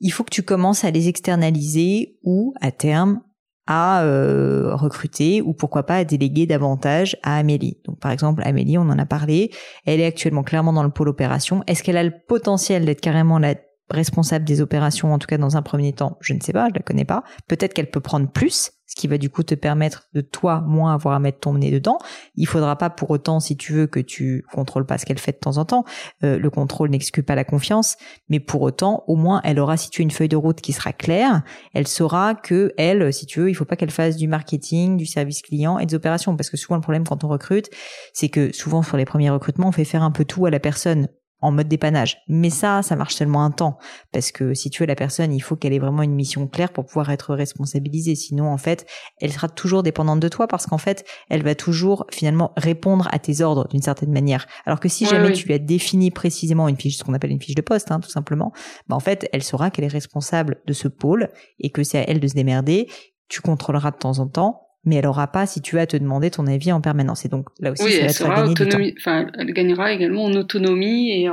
il 0.00 0.10
faut 0.10 0.24
que 0.24 0.30
tu 0.30 0.42
commences 0.42 0.84
à 0.84 0.90
les 0.90 1.08
externaliser 1.08 2.18
ou, 2.22 2.54
à 2.60 2.70
terme, 2.70 3.20
à 3.66 4.04
euh, 4.04 4.74
recruter 4.74 5.40
ou 5.40 5.54
pourquoi 5.54 5.84
pas 5.84 5.96
à 5.96 6.04
déléguer 6.04 6.46
davantage 6.46 7.16
à 7.22 7.38
Amélie. 7.38 7.78
Donc 7.86 7.98
par 7.98 8.12
exemple 8.12 8.42
Amélie, 8.44 8.76
on 8.76 8.82
en 8.82 8.98
a 8.98 9.06
parlé, 9.06 9.50
elle 9.86 10.00
est 10.00 10.06
actuellement 10.06 10.42
clairement 10.42 10.72
dans 10.72 10.82
le 10.82 10.90
pôle 10.90 11.08
opération. 11.08 11.62
Est-ce 11.66 11.82
qu'elle 11.82 11.96
a 11.96 12.04
le 12.04 12.12
potentiel 12.28 12.84
d'être 12.84 13.00
carrément 13.00 13.38
la 13.38 13.54
responsable 13.90 14.44
des 14.44 14.60
opérations, 14.60 15.12
en 15.12 15.18
tout 15.18 15.26
cas 15.26 15.38
dans 15.38 15.56
un 15.56 15.62
premier 15.62 15.92
temps, 15.92 16.16
je 16.20 16.32
ne 16.32 16.40
sais 16.40 16.52
pas, 16.52 16.68
je 16.68 16.74
la 16.74 16.80
connais 16.80 17.04
pas. 17.04 17.22
Peut-être 17.48 17.74
qu'elle 17.74 17.90
peut 17.90 18.00
prendre 18.00 18.30
plus, 18.30 18.72
ce 18.86 18.94
qui 18.94 19.06
va 19.08 19.18
du 19.18 19.30
coup 19.30 19.42
te 19.42 19.54
permettre 19.54 20.08
de 20.14 20.20
toi 20.20 20.60
moins 20.60 20.94
avoir 20.94 21.14
à 21.14 21.18
mettre 21.18 21.40
ton 21.40 21.54
nez 21.54 21.70
dedans. 21.70 21.98
Il 22.36 22.46
faudra 22.46 22.76
pas 22.76 22.90
pour 22.90 23.10
autant, 23.10 23.40
si 23.40 23.56
tu 23.56 23.72
veux, 23.72 23.86
que 23.86 24.00
tu 24.00 24.44
contrôles 24.52 24.86
pas 24.86 24.98
ce 24.98 25.06
qu'elle 25.06 25.18
fait 25.18 25.32
de 25.32 25.38
temps 25.38 25.58
en 25.58 25.64
temps. 25.64 25.84
Euh, 26.22 26.38
le 26.38 26.50
contrôle 26.50 26.90
n'exclut 26.90 27.22
pas 27.22 27.34
la 27.34 27.44
confiance, 27.44 27.96
mais 28.28 28.40
pour 28.40 28.62
autant, 28.62 29.04
au 29.06 29.16
moins, 29.16 29.40
elle 29.44 29.58
aura 29.58 29.76
situé 29.76 30.02
une 30.02 30.10
feuille 30.10 30.28
de 30.28 30.36
route 30.36 30.60
qui 30.60 30.72
sera 30.72 30.92
claire. 30.92 31.42
Elle 31.72 31.86
saura 31.86 32.34
que 32.34 32.72
elle, 32.76 33.12
si 33.12 33.26
tu 33.26 33.40
veux, 33.40 33.50
il 33.50 33.54
faut 33.54 33.64
pas 33.64 33.76
qu'elle 33.76 33.90
fasse 33.90 34.16
du 34.16 34.28
marketing, 34.28 34.96
du 34.96 35.06
service 35.06 35.42
client 35.42 35.78
et 35.78 35.86
des 35.86 35.94
opérations, 35.94 36.36
parce 36.36 36.50
que 36.50 36.56
souvent 36.56 36.76
le 36.76 36.82
problème 36.82 37.04
quand 37.04 37.24
on 37.24 37.28
recrute, 37.28 37.70
c'est 38.12 38.28
que 38.28 38.52
souvent 38.52 38.82
sur 38.82 38.96
les 38.96 39.04
premiers 39.04 39.30
recrutements, 39.30 39.68
on 39.68 39.72
fait 39.72 39.84
faire 39.84 40.02
un 40.02 40.10
peu 40.10 40.24
tout 40.24 40.46
à 40.46 40.50
la 40.50 40.60
personne 40.60 41.08
en 41.44 41.52
mode 41.52 41.68
dépannage. 41.68 42.18
Mais 42.26 42.50
ça, 42.50 42.82
ça 42.82 42.96
marche 42.96 43.14
seulement 43.14 43.44
un 43.44 43.50
temps. 43.50 43.78
Parce 44.12 44.32
que 44.32 44.54
si 44.54 44.70
tu 44.70 44.82
es 44.82 44.86
la 44.86 44.94
personne, 44.94 45.32
il 45.32 45.40
faut 45.40 45.56
qu'elle 45.56 45.72
ait 45.72 45.78
vraiment 45.78 46.02
une 46.02 46.14
mission 46.14 46.46
claire 46.46 46.72
pour 46.72 46.86
pouvoir 46.86 47.10
être 47.10 47.34
responsabilisée. 47.34 48.14
Sinon, 48.14 48.48
en 48.48 48.56
fait, 48.56 48.86
elle 49.20 49.32
sera 49.32 49.48
toujours 49.48 49.82
dépendante 49.82 50.20
de 50.20 50.28
toi 50.28 50.48
parce 50.48 50.66
qu'en 50.66 50.78
fait, 50.78 51.04
elle 51.28 51.42
va 51.42 51.54
toujours 51.54 52.06
finalement 52.10 52.52
répondre 52.56 53.08
à 53.12 53.18
tes 53.18 53.42
ordres 53.42 53.68
d'une 53.68 53.82
certaine 53.82 54.12
manière. 54.12 54.46
Alors 54.64 54.80
que 54.80 54.88
si 54.88 55.04
jamais 55.04 55.32
tu 55.32 55.46
lui 55.46 55.54
as 55.54 55.58
défini 55.58 56.10
précisément 56.10 56.66
une 56.68 56.76
fiche, 56.76 56.96
ce 56.96 57.04
qu'on 57.04 57.14
appelle 57.14 57.30
une 57.30 57.42
fiche 57.42 57.54
de 57.54 57.62
poste, 57.62 57.90
hein, 57.90 58.00
tout 58.00 58.10
simplement, 58.10 58.52
bah 58.88 58.96
en 58.96 59.00
fait, 59.00 59.28
elle 59.32 59.42
saura 59.42 59.70
qu'elle 59.70 59.84
est 59.84 59.88
responsable 59.88 60.62
de 60.66 60.72
ce 60.72 60.88
pôle 60.88 61.28
et 61.60 61.70
que 61.70 61.82
c'est 61.82 61.98
à 61.98 62.08
elle 62.08 62.20
de 62.20 62.26
se 62.26 62.34
démerder. 62.34 62.88
Tu 63.28 63.40
contrôleras 63.40 63.90
de 63.90 63.96
temps 63.96 64.18
en 64.18 64.26
temps, 64.26 64.63
mais 64.84 64.96
elle 64.96 65.06
aura 65.06 65.26
pas 65.26 65.46
si 65.46 65.62
tu 65.62 65.76
vas 65.76 65.86
te 65.86 65.96
demander 65.96 66.30
ton 66.30 66.46
avis 66.46 66.72
en 66.72 66.80
permanence. 66.80 67.24
Et 67.24 67.28
donc 67.28 67.48
là 67.60 67.72
aussi, 67.72 67.84
oui, 67.84 67.94
elle 68.00 68.12
sera 68.12 68.46
autonomie. 68.46 68.94
Enfin, 68.98 69.26
elle 69.38 69.52
gagnera 69.52 69.92
également 69.92 70.24
en 70.24 70.32
autonomie 70.32 71.10
et 71.10 71.28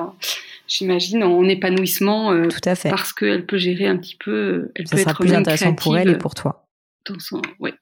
j'imagine 0.67 1.23
en 1.23 1.43
épanouissement. 1.43 2.31
Euh, 2.31 2.47
Tout 2.47 2.69
à 2.69 2.75
fait. 2.75 2.89
Parce 2.89 3.13
qu'elle 3.13 3.45
peut 3.45 3.57
gérer 3.57 3.87
un 3.87 3.97
petit 3.97 4.17
peu. 4.23 4.71
Elle 4.75 4.87
Ça 4.87 4.95
peut 4.95 5.01
sera 5.01 5.11
être 5.11 5.19
plus 5.19 5.33
intéressant 5.33 5.73
pour 5.73 5.97
elle 5.97 6.09
et 6.09 6.17
pour 6.17 6.35
toi. 6.35 6.67
Dans 7.07 7.19
son, 7.19 7.41
ouais. 7.59 7.73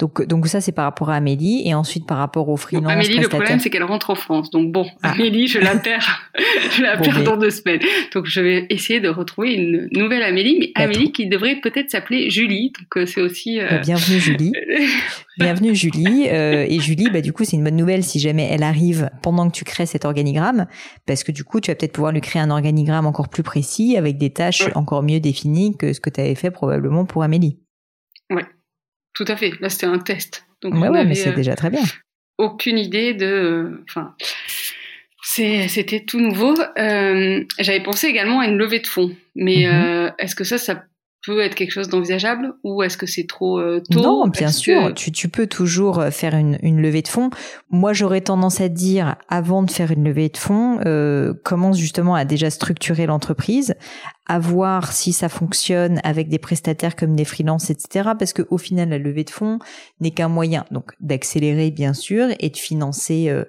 Donc, 0.00 0.26
donc 0.26 0.46
ça, 0.46 0.62
c'est 0.62 0.72
par 0.72 0.86
rapport 0.86 1.10
à 1.10 1.16
Amélie. 1.16 1.62
Et 1.66 1.74
ensuite, 1.74 2.06
par 2.06 2.16
rapport 2.16 2.48
au 2.48 2.56
freelance. 2.56 2.90
Amélie, 2.90 3.18
le 3.18 3.28
problème, 3.28 3.60
c'est 3.60 3.68
qu'elle 3.68 3.84
rentre 3.84 4.08
en 4.08 4.14
France. 4.14 4.50
Donc 4.50 4.72
bon, 4.72 4.86
ah. 5.02 5.12
Amélie, 5.12 5.46
je 5.46 5.58
la 5.58 5.76
perds, 5.76 6.30
je 6.72 6.82
la 6.82 6.96
perds 6.96 7.22
dans 7.22 7.36
deux 7.36 7.50
semaines. 7.50 7.80
Donc 8.14 8.24
je 8.26 8.40
vais 8.40 8.66
essayer 8.70 9.00
de 9.00 9.10
retrouver 9.10 9.52
une 9.54 9.88
nouvelle 9.92 10.22
Amélie, 10.22 10.56
mais 10.58 10.72
Amélie 10.74 11.12
qui 11.12 11.26
devrait 11.26 11.56
peut-être 11.56 11.90
s'appeler 11.90 12.30
Julie. 12.30 12.72
Donc 12.78 12.96
euh, 12.96 13.06
c'est 13.06 13.20
aussi. 13.20 13.60
Euh... 13.60 13.78
bienvenue 13.80 14.18
Julie. 14.18 14.52
bienvenue 15.38 15.74
Julie. 15.74 16.28
Euh, 16.28 16.64
et 16.66 16.80
Julie, 16.80 17.10
bah 17.10 17.20
du 17.20 17.34
coup, 17.34 17.44
c'est 17.44 17.56
une 17.58 17.64
bonne 17.64 17.76
nouvelle 17.76 18.02
si 18.02 18.18
jamais 18.20 18.48
elle 18.50 18.62
arrive 18.62 19.10
pendant 19.22 19.50
que 19.50 19.54
tu 19.54 19.64
crées 19.64 19.86
cet 19.86 20.06
organigramme, 20.06 20.66
parce 21.06 21.24
que 21.24 21.32
du 21.32 21.44
coup, 21.44 21.60
tu 21.60 21.70
vas 21.70 21.74
peut-être 21.74 21.92
pouvoir 21.92 22.12
lui 22.12 22.22
créer 22.22 22.40
un 22.40 22.50
organigramme 22.50 23.04
encore 23.04 23.28
plus 23.28 23.42
précis 23.42 23.98
avec 23.98 24.16
des 24.16 24.30
tâches 24.30 24.62
encore 24.74 25.02
mieux 25.02 25.20
définies 25.20 25.76
que 25.76 25.92
ce 25.92 26.00
que 26.00 26.08
tu 26.08 26.22
avais 26.22 26.34
fait 26.34 26.50
probablement 26.50 27.04
pour 27.04 27.22
Amélie. 27.22 27.58
Ouais. 28.30 28.46
Tout 29.14 29.24
à 29.28 29.36
fait. 29.36 29.52
Là, 29.60 29.68
c'était 29.68 29.86
un 29.86 29.98
test. 29.98 30.46
Donc, 30.62 30.74
ouais, 30.74 31.04
mais 31.04 31.14
c'est 31.14 31.30
euh, 31.30 31.34
déjà 31.34 31.56
très 31.56 31.70
bien. 31.70 31.82
Aucune 32.38 32.78
idée 32.78 33.14
de. 33.14 33.26
Euh, 33.26 33.84
enfin, 33.88 34.14
c'était 35.22 36.04
tout 36.04 36.20
nouveau. 36.20 36.54
Euh, 36.78 37.44
j'avais 37.58 37.82
pensé 37.82 38.08
également 38.08 38.40
à 38.40 38.46
une 38.46 38.56
levée 38.56 38.80
de 38.80 38.86
fonds, 38.86 39.14
mais 39.34 39.64
mm-hmm. 39.64 40.14
est-ce 40.18 40.34
que 40.34 40.44
ça, 40.44 40.58
ça 40.58 40.84
peut 41.24 41.40
être 41.40 41.54
quelque 41.54 41.72
chose 41.72 41.88
d'envisageable 41.88 42.54
ou 42.64 42.82
est-ce 42.82 42.96
que 42.96 43.06
c'est 43.06 43.26
trop 43.26 43.58
euh, 43.58 43.82
tôt? 43.90 44.00
Non, 44.00 44.26
bien 44.28 44.50
sûr, 44.50 44.94
tu, 44.94 45.12
tu, 45.12 45.28
peux 45.28 45.46
toujours 45.46 45.98
euh, 45.98 46.10
faire 46.10 46.34
une, 46.34 46.58
une 46.62 46.80
levée 46.80 47.02
de 47.02 47.08
fonds. 47.08 47.30
Moi, 47.70 47.92
j'aurais 47.92 48.22
tendance 48.22 48.60
à 48.60 48.68
dire, 48.68 49.16
avant 49.28 49.62
de 49.62 49.70
faire 49.70 49.90
une 49.90 50.04
levée 50.04 50.28
de 50.28 50.36
fonds, 50.36 50.80
euh, 50.86 51.34
commence 51.44 51.78
justement 51.78 52.14
à 52.14 52.24
déjà 52.24 52.48
structurer 52.48 53.06
l'entreprise, 53.06 53.74
à 54.26 54.38
voir 54.38 54.92
si 54.92 55.12
ça 55.12 55.28
fonctionne 55.28 56.00
avec 56.04 56.28
des 56.28 56.38
prestataires 56.38 56.96
comme 56.96 57.16
des 57.16 57.24
freelances, 57.24 57.68
etc. 57.70 58.10
Parce 58.18 58.32
que 58.32 58.42
au 58.50 58.58
final, 58.58 58.88
la 58.88 58.98
levée 58.98 59.24
de 59.24 59.30
fonds 59.30 59.58
n'est 60.00 60.12
qu'un 60.12 60.28
moyen 60.28 60.64
donc 60.70 60.92
d'accélérer, 61.00 61.70
bien 61.70 61.92
sûr, 61.92 62.28
et 62.38 62.48
de 62.48 62.56
financer 62.56 63.28
euh, 63.28 63.44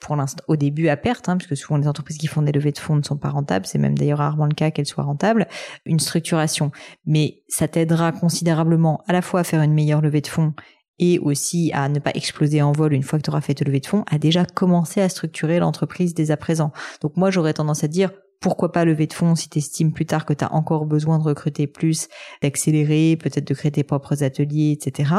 pour 0.00 0.16
l'instant 0.16 0.42
au 0.48 0.56
début 0.56 0.88
à 0.88 0.96
perte, 0.96 1.28
hein, 1.28 1.36
puisque 1.36 1.56
souvent 1.56 1.78
les 1.78 1.88
entreprises 1.88 2.18
qui 2.18 2.26
font 2.26 2.42
des 2.42 2.52
levées 2.52 2.72
de 2.72 2.78
fonds 2.78 2.96
ne 2.96 3.02
sont 3.02 3.16
pas 3.16 3.30
rentables, 3.30 3.66
c'est 3.66 3.78
même 3.78 3.96
d'ailleurs 3.96 4.18
rarement 4.18 4.46
le 4.46 4.54
cas 4.54 4.70
qu'elles 4.70 4.86
soient 4.86 5.04
rentables, 5.04 5.46
une 5.84 6.00
structuration. 6.00 6.70
Mais 7.06 7.42
ça 7.48 7.68
t'aidera 7.68 8.12
considérablement 8.12 9.02
à 9.06 9.12
la 9.12 9.22
fois 9.22 9.40
à 9.40 9.44
faire 9.44 9.62
une 9.62 9.74
meilleure 9.74 10.02
levée 10.02 10.20
de 10.20 10.26
fonds 10.26 10.54
et 10.98 11.18
aussi 11.18 11.70
à 11.74 11.88
ne 11.88 11.98
pas 11.98 12.12
exploser 12.14 12.62
en 12.62 12.72
vol 12.72 12.92
une 12.92 13.02
fois 13.02 13.18
que 13.18 13.24
tu 13.24 13.30
auras 13.30 13.40
fait 13.40 13.54
ta 13.54 13.64
levée 13.64 13.80
de 13.80 13.86
fonds, 13.86 14.04
à 14.10 14.18
déjà 14.18 14.44
commencer 14.44 15.00
à 15.00 15.08
structurer 15.08 15.58
l'entreprise 15.58 16.14
dès 16.14 16.30
à 16.30 16.36
présent. 16.36 16.72
Donc 17.02 17.16
moi 17.16 17.30
j'aurais 17.30 17.52
tendance 17.52 17.84
à 17.84 17.88
dire 17.88 18.10
pourquoi 18.40 18.72
pas 18.72 18.84
lever 18.84 19.06
de 19.06 19.12
fonds 19.12 19.34
si 19.34 19.48
tu 19.48 19.58
estimes 19.58 19.92
plus 19.92 20.06
tard 20.06 20.26
que 20.26 20.32
tu 20.32 20.44
as 20.44 20.52
encore 20.52 20.86
besoin 20.86 21.18
de 21.18 21.24
recruter 21.24 21.66
plus, 21.66 22.08
d'accélérer, 22.42 23.16
peut-être 23.16 23.46
de 23.46 23.54
créer 23.54 23.72
tes 23.72 23.84
propres 23.84 24.22
ateliers, 24.22 24.72
etc. 24.72 25.12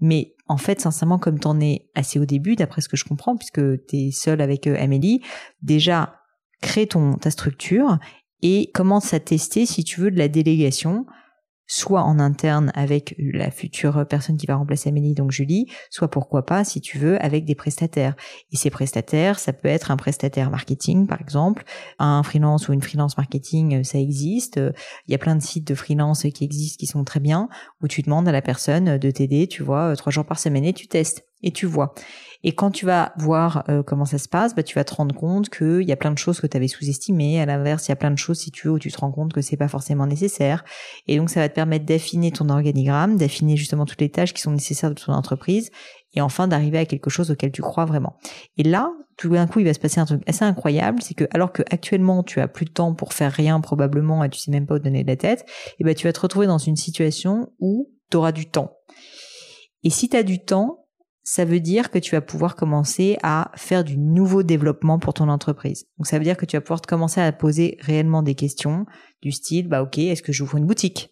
Mais 0.00 0.34
en 0.48 0.56
fait, 0.56 0.80
sincèrement, 0.80 1.18
comme 1.18 1.38
tu 1.38 1.46
en 1.46 1.60
es 1.60 1.88
assez 1.94 2.18
au 2.18 2.24
début, 2.24 2.56
d'après 2.56 2.80
ce 2.80 2.88
que 2.88 2.96
je 2.96 3.04
comprends, 3.04 3.36
puisque 3.36 3.60
tu 3.86 3.96
es 3.96 4.10
seul 4.10 4.40
avec 4.40 4.66
euh, 4.66 4.76
Amélie, 4.80 5.22
déjà, 5.62 6.14
crée 6.60 6.86
ton, 6.86 7.14
ta 7.14 7.30
structure 7.30 7.98
et 8.42 8.70
commence 8.72 9.14
à 9.14 9.20
tester, 9.20 9.66
si 9.66 9.84
tu 9.84 10.00
veux, 10.00 10.10
de 10.10 10.18
la 10.18 10.28
délégation 10.28 11.06
soit 11.70 12.02
en 12.02 12.18
interne 12.18 12.72
avec 12.74 13.14
la 13.16 13.52
future 13.52 14.04
personne 14.08 14.36
qui 14.36 14.44
va 14.46 14.56
remplacer 14.56 14.88
Amélie, 14.88 15.14
donc 15.14 15.30
Julie, 15.30 15.66
soit 15.88 16.08
pourquoi 16.08 16.44
pas, 16.44 16.64
si 16.64 16.80
tu 16.80 16.98
veux, 16.98 17.22
avec 17.24 17.44
des 17.44 17.54
prestataires. 17.54 18.16
Et 18.50 18.56
ces 18.56 18.70
prestataires, 18.70 19.38
ça 19.38 19.52
peut 19.52 19.68
être 19.68 19.92
un 19.92 19.96
prestataire 19.96 20.50
marketing, 20.50 21.06
par 21.06 21.20
exemple, 21.20 21.62
un 22.00 22.24
freelance 22.24 22.68
ou 22.68 22.72
une 22.72 22.82
freelance 22.82 23.16
marketing, 23.16 23.76
euh, 23.76 23.84
ça 23.84 24.00
existe. 24.00 24.60
Il 25.06 25.12
y 25.12 25.14
a 25.14 25.18
plein 25.18 25.36
de 25.36 25.42
sites 25.42 25.68
de 25.68 25.76
freelance 25.76 26.26
qui 26.34 26.42
existent, 26.42 26.76
qui 26.80 26.86
sont 26.86 27.04
très 27.04 27.20
bien, 27.20 27.48
où 27.80 27.86
tu 27.86 28.02
demandes 28.02 28.26
à 28.26 28.32
la 28.32 28.42
personne 28.42 28.98
de 28.98 29.10
t'aider, 29.12 29.46
tu 29.46 29.62
vois, 29.62 29.94
trois 29.94 30.10
jours 30.10 30.24
par 30.24 30.40
semaine 30.40 30.64
et 30.64 30.72
tu 30.72 30.88
testes 30.88 31.24
et 31.42 31.52
tu 31.52 31.66
vois. 31.66 31.94
Et 32.42 32.52
quand 32.52 32.70
tu 32.70 32.86
vas 32.86 33.12
voir 33.18 33.64
euh, 33.68 33.82
comment 33.82 34.04
ça 34.04 34.18
se 34.18 34.28
passe, 34.28 34.54
bah, 34.54 34.62
tu 34.62 34.74
vas 34.74 34.84
te 34.84 34.94
rendre 34.94 35.14
compte 35.14 35.50
qu'il 35.50 35.82
y 35.82 35.92
a 35.92 35.96
plein 35.96 36.10
de 36.10 36.18
choses 36.18 36.40
que 36.40 36.46
tu 36.46 36.56
avais 36.56 36.68
sous-estimées. 36.68 37.40
À 37.40 37.46
l'inverse, 37.46 37.86
il 37.88 37.90
y 37.90 37.92
a 37.92 37.96
plein 37.96 38.10
de 38.10 38.18
choses, 38.18 38.38
si 38.38 38.50
tu 38.50 38.66
veux, 38.66 38.74
où 38.74 38.78
tu 38.78 38.90
te 38.90 38.98
rends 38.98 39.12
compte 39.12 39.32
que 39.32 39.42
c'est 39.42 39.56
pas 39.56 39.68
forcément 39.68 40.06
nécessaire. 40.06 40.64
Et 41.06 41.18
donc, 41.18 41.30
ça 41.30 41.40
va 41.40 41.48
te 41.48 41.54
permettre 41.54 41.84
d'affiner 41.84 42.30
ton 42.32 42.48
organigramme, 42.48 43.16
d'affiner 43.16 43.56
justement 43.56 43.84
toutes 43.84 44.00
les 44.00 44.10
tâches 44.10 44.32
qui 44.32 44.40
sont 44.40 44.52
nécessaires 44.52 44.90
de 44.90 44.94
ton 44.94 45.12
entreprise, 45.12 45.70
et 46.14 46.20
enfin 46.20 46.48
d'arriver 46.48 46.78
à 46.78 46.86
quelque 46.86 47.10
chose 47.10 47.30
auquel 47.30 47.52
tu 47.52 47.62
crois 47.62 47.84
vraiment. 47.84 48.16
Et 48.56 48.62
là, 48.62 48.90
tout 49.16 49.28
d'un 49.28 49.46
coup, 49.46 49.60
il 49.60 49.66
va 49.66 49.74
se 49.74 49.78
passer 49.78 50.00
un 50.00 50.06
truc 50.06 50.22
assez 50.26 50.44
incroyable, 50.44 51.02
c'est 51.02 51.14
que 51.14 51.24
alors 51.32 51.52
que 51.52 51.62
actuellement 51.70 52.22
tu 52.22 52.40
as 52.40 52.48
plus 52.48 52.64
de 52.64 52.70
temps 52.70 52.94
pour 52.94 53.12
faire 53.12 53.30
rien 53.30 53.60
probablement 53.60 54.24
et 54.24 54.30
tu 54.30 54.40
sais 54.40 54.50
même 54.50 54.66
pas 54.66 54.76
où 54.76 54.78
donner 54.78 55.04
de 55.04 55.08
la 55.08 55.16
tête, 55.16 55.42
et 55.42 55.74
eh 55.80 55.84
ben 55.84 55.94
tu 55.94 56.06
vas 56.06 56.12
te 56.12 56.20
retrouver 56.20 56.46
dans 56.46 56.58
une 56.58 56.76
situation 56.76 57.52
où 57.60 57.90
tu 58.10 58.16
auras 58.16 58.32
du 58.32 58.48
temps. 58.48 58.72
Et 59.82 59.90
si 59.90 60.08
tu 60.08 60.16
as 60.16 60.22
du 60.22 60.42
temps, 60.42 60.79
ça 61.22 61.44
veut 61.44 61.60
dire 61.60 61.90
que 61.90 61.98
tu 61.98 62.12
vas 62.12 62.20
pouvoir 62.20 62.56
commencer 62.56 63.18
à 63.22 63.50
faire 63.54 63.84
du 63.84 63.98
nouveau 63.98 64.42
développement 64.42 64.98
pour 64.98 65.14
ton 65.14 65.28
entreprise. 65.28 65.86
Donc 65.98 66.06
ça 66.06 66.18
veut 66.18 66.24
dire 66.24 66.36
que 66.36 66.46
tu 66.46 66.56
vas 66.56 66.60
pouvoir 66.60 66.80
commencer 66.82 67.20
à 67.20 67.30
poser 67.32 67.76
réellement 67.80 68.22
des 68.22 68.34
questions 68.34 68.86
du 69.22 69.32
style, 69.32 69.68
bah 69.68 69.82
ok, 69.82 69.98
est-ce 69.98 70.22
que 70.22 70.32
j'ouvre 70.32 70.56
une 70.56 70.66
boutique? 70.66 71.10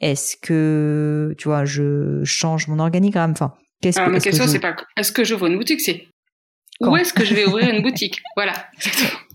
Est-ce 0.00 0.36
que, 0.36 1.34
tu 1.38 1.48
vois, 1.48 1.64
je 1.64 2.22
change 2.24 2.68
mon 2.68 2.78
organigramme? 2.78 3.30
Enfin, 3.30 3.54
qu'est-ce 3.80 4.00
que... 4.00 4.10
Ma 4.10 4.20
question, 4.20 4.46
c'est 4.48 4.58
pas 4.58 4.76
est-ce 4.96 5.12
que 5.12 5.24
j'ouvre 5.24 5.46
une 5.46 5.56
boutique, 5.56 5.80
c'est 5.80 6.08
où 6.80 6.96
est-ce 6.96 7.12
que 7.12 7.24
je 7.24 7.34
vais 7.34 7.46
ouvrir 7.46 7.72
une 7.72 7.82
boutique? 7.82 8.20
Voilà. 8.36 8.52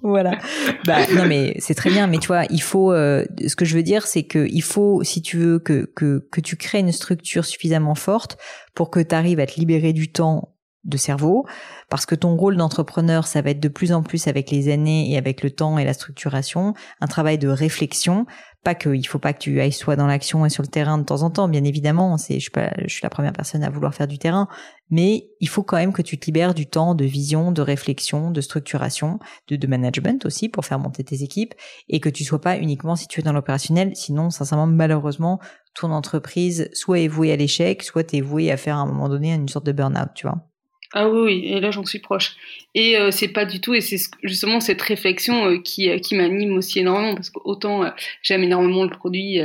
voilà. 0.02 0.38
Bah 0.86 1.00
non 1.16 1.26
mais 1.26 1.56
c'est 1.60 1.76
très 1.76 1.90
bien, 1.90 2.08
mais 2.08 2.18
tu 2.18 2.28
vois, 2.28 2.46
il 2.50 2.62
faut. 2.62 2.92
Euh, 2.92 3.26
ce 3.48 3.56
que 3.56 3.66
je 3.66 3.76
veux 3.76 3.84
dire, 3.84 4.06
c'est 4.08 4.24
que 4.24 4.48
il 4.50 4.62
faut, 4.62 5.04
si 5.04 5.22
tu 5.22 5.38
veux 5.38 5.60
que 5.60 5.92
que 5.96 6.28
que 6.32 6.42
tu 6.42 6.58
crées 6.58 6.80
une 6.80 6.92
structure 6.92 7.46
suffisamment 7.46 7.96
forte 7.96 8.38
pour 8.76 8.90
que 8.90 9.00
tu 9.00 9.16
arrives 9.16 9.40
à 9.40 9.46
te 9.46 9.60
libérer 9.60 9.94
du 9.94 10.12
temps 10.12 10.56
de 10.86 10.98
cerveau, 10.98 11.46
parce 11.90 12.06
que 12.06 12.16
ton 12.16 12.36
rôle 12.36 12.56
d'entrepreneur, 12.56 13.28
ça 13.28 13.42
va 13.42 13.50
être 13.52 13.60
de 13.60 13.68
plus 13.68 13.92
en 13.92 14.02
plus 14.02 14.28
avec 14.28 14.50
les 14.50 14.72
années 14.72 15.12
et 15.12 15.18
avec 15.18 15.44
le 15.44 15.52
temps 15.52 15.78
et 15.78 15.84
la 15.84 15.94
structuration, 15.94 16.74
un 17.02 17.08
travail 17.08 17.38
de 17.38 17.50
réflexion. 17.50 18.26
Pas 18.64 18.76
que 18.76 18.90
il 18.90 19.06
faut 19.06 19.20
pas 19.20 19.32
que 19.32 19.40
tu 19.40 19.62
ailles 19.62 19.72
soit 19.72 19.96
dans 19.96 20.08
l'action 20.08 20.46
et 20.46 20.50
sur 20.50 20.64
le 20.64 20.68
terrain 20.68 20.98
de 20.98 21.04
temps 21.04 21.22
en 21.22 21.30
temps, 21.30 21.48
bien 21.48 21.64
évidemment. 21.64 22.18
C'est, 22.18 22.36
je 22.36 22.40
suis 22.40 22.52
pas, 22.52 22.72
je 22.86 22.94
suis 22.94 23.04
la 23.04 23.10
première 23.10 23.32
personne 23.32 23.64
à 23.64 23.70
vouloir 23.70 23.96
faire 23.96 24.08
du 24.08 24.18
terrain, 24.18 24.50
mais 24.90 25.30
il 25.40 25.48
faut 25.48 25.64
quand 25.64 25.78
même 25.78 25.94
que 25.94 26.02
tu 26.02 26.20
te 26.20 26.26
libères 26.26 26.54
du 26.54 26.66
temps 26.66 26.94
de 26.94 27.06
vision, 27.06 27.54
de 27.54 27.62
réflexion, 27.62 28.32
de 28.32 28.42
structuration, 28.42 29.20
de, 29.48 29.56
de 29.56 29.68
management 29.68 30.26
aussi 30.26 30.50
pour 30.50 30.66
faire 30.66 30.80
monter 30.80 31.06
tes 31.06 31.24
équipes 31.24 31.54
et 31.88 32.02
que 32.02 32.10
tu 32.10 32.26
sois 32.26 32.42
pas 32.42 32.58
uniquement 32.58 32.98
situé 32.98 33.22
dans 33.22 33.34
l'opérationnel. 33.34 33.96
Sinon, 33.96 34.30
sincèrement, 34.30 34.68
malheureusement, 34.68 35.40
ton 35.74 35.92
entreprise 35.92 36.70
soit 36.74 37.00
est 37.00 37.08
vouée 37.08 37.32
à 37.32 37.38
l'échec, 37.38 37.82
soit 37.84 38.14
est 38.14 38.22
vouée 38.22 38.52
à 38.52 38.58
faire 38.58 38.76
à 38.76 38.80
un 38.80 38.86
moment 38.86 39.08
donné 39.08 39.34
une 39.34 39.48
sorte 39.48 39.66
de 39.66 39.72
burn-out, 39.72 40.10
tu 40.16 40.28
vois. 40.28 40.50
Ah 40.94 41.08
oui, 41.08 41.44
et 41.46 41.60
là 41.60 41.70
j'en 41.70 41.86
suis 41.86 42.00
proche. 42.00 42.36
Et 42.74 42.98
euh, 42.98 43.12
c'est 43.12 43.28
pas 43.28 43.46
du 43.46 43.62
tout, 43.62 43.76
et 43.76 43.82
c'est 43.82 43.98
justement 44.24 44.60
cette 44.60 44.82
réflexion 44.82 45.46
euh, 45.46 45.58
qui, 45.60 45.88
euh, 45.90 46.00
qui 46.00 46.16
m'anime 46.16 46.58
aussi 46.58 46.80
énormément, 46.80 47.14
parce 47.14 47.30
qu'autant 47.30 47.92
j'aime 48.24 48.44
énormément 48.44 48.84
le 48.84 48.90
produit, 48.90 49.40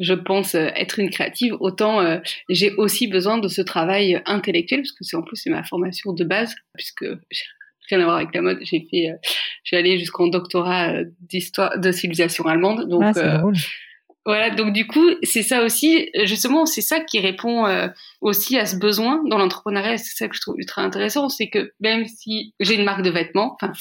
je 0.00 0.14
pense 0.14 0.54
être 0.56 0.98
une 0.98 1.10
créative, 1.10 1.56
autant 1.60 2.20
j'ai 2.48 2.72
aussi 2.74 3.06
besoin 3.06 3.38
de 3.38 3.46
ce 3.46 3.62
travail 3.62 4.20
intellectuel, 4.26 4.80
parce 4.80 4.92
que 4.92 5.04
c'est 5.04 5.16
en 5.16 5.22
plus 5.22 5.36
c'est 5.36 5.50
ma 5.50 5.62
formation 5.62 6.12
de 6.12 6.24
base, 6.24 6.54
puisque 6.74 7.04
rien 7.88 8.00
à 8.00 8.04
voir 8.04 8.16
avec 8.16 8.34
la 8.34 8.42
mode, 8.42 8.58
j'ai 8.62 8.86
fait, 8.90 9.12
j'ai 9.62 9.76
allé 9.76 9.98
jusqu'en 9.98 10.26
doctorat 10.26 10.94
d'histoire 11.20 11.78
de 11.78 11.92
civilisation 11.92 12.44
allemande, 12.44 12.88
donc. 12.88 13.04
Ah, 13.16 13.38
drôle 13.38 13.54
voilà, 14.28 14.50
donc 14.50 14.74
du 14.74 14.86
coup, 14.86 15.08
c'est 15.22 15.42
ça 15.42 15.64
aussi, 15.64 16.10
justement, 16.24 16.66
c'est 16.66 16.82
ça 16.82 17.00
qui 17.00 17.18
répond 17.18 17.64
euh, 17.64 17.88
aussi 18.20 18.58
à 18.58 18.66
ce 18.66 18.76
besoin 18.76 19.22
dans 19.24 19.38
l'entrepreneuriat. 19.38 19.96
C'est 19.96 20.18
ça 20.18 20.28
que 20.28 20.36
je 20.36 20.42
trouve 20.42 20.56
ultra 20.58 20.82
intéressant, 20.82 21.30
c'est 21.30 21.48
que 21.48 21.72
même 21.80 22.04
si 22.06 22.52
j'ai 22.60 22.74
une 22.74 22.84
marque 22.84 23.00
de 23.00 23.08
vêtements, 23.08 23.54
enfin, 23.54 23.72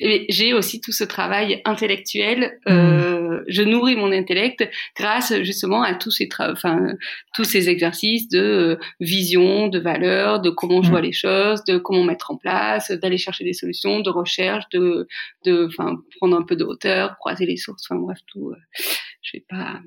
j'ai 0.00 0.54
aussi 0.54 0.80
tout 0.80 0.92
ce 0.92 1.04
travail 1.04 1.60
intellectuel. 1.66 2.58
Euh, 2.68 3.40
mmh. 3.40 3.44
Je 3.48 3.62
nourris 3.62 3.94
mon 3.96 4.12
intellect 4.12 4.66
grâce 4.96 5.34
justement 5.42 5.82
à 5.82 5.94
tous 5.94 6.10
ces, 6.10 6.28
enfin, 6.38 6.94
tous 7.34 7.44
ces 7.44 7.68
exercices 7.68 8.28
de 8.28 8.40
euh, 8.40 8.76
vision, 8.98 9.68
de 9.68 9.78
valeur, 9.78 10.40
de 10.40 10.48
comment 10.48 10.82
je 10.82 10.88
vois 10.88 11.00
mmh. 11.00 11.04
les 11.04 11.12
choses, 11.12 11.64
de 11.64 11.76
comment 11.76 12.02
mettre 12.02 12.30
en 12.30 12.38
place, 12.38 12.90
d'aller 12.92 13.18
chercher 13.18 13.44
des 13.44 13.52
solutions, 13.52 14.00
de 14.00 14.08
recherche, 14.08 14.64
de, 14.72 15.06
de, 15.44 15.66
enfin, 15.66 15.98
prendre 16.16 16.34
un 16.34 16.42
peu 16.42 16.56
de 16.56 16.64
hauteur, 16.64 17.18
croiser 17.18 17.44
les 17.44 17.58
sources. 17.58 17.84
Enfin 17.90 18.00
bref, 18.00 18.20
tout. 18.26 18.52
Euh, 18.52 18.82
je 19.22 19.38
vais 19.38 19.44
pas. 19.48 19.80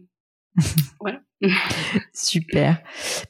voilà. 1.00 1.20
Super. 2.14 2.82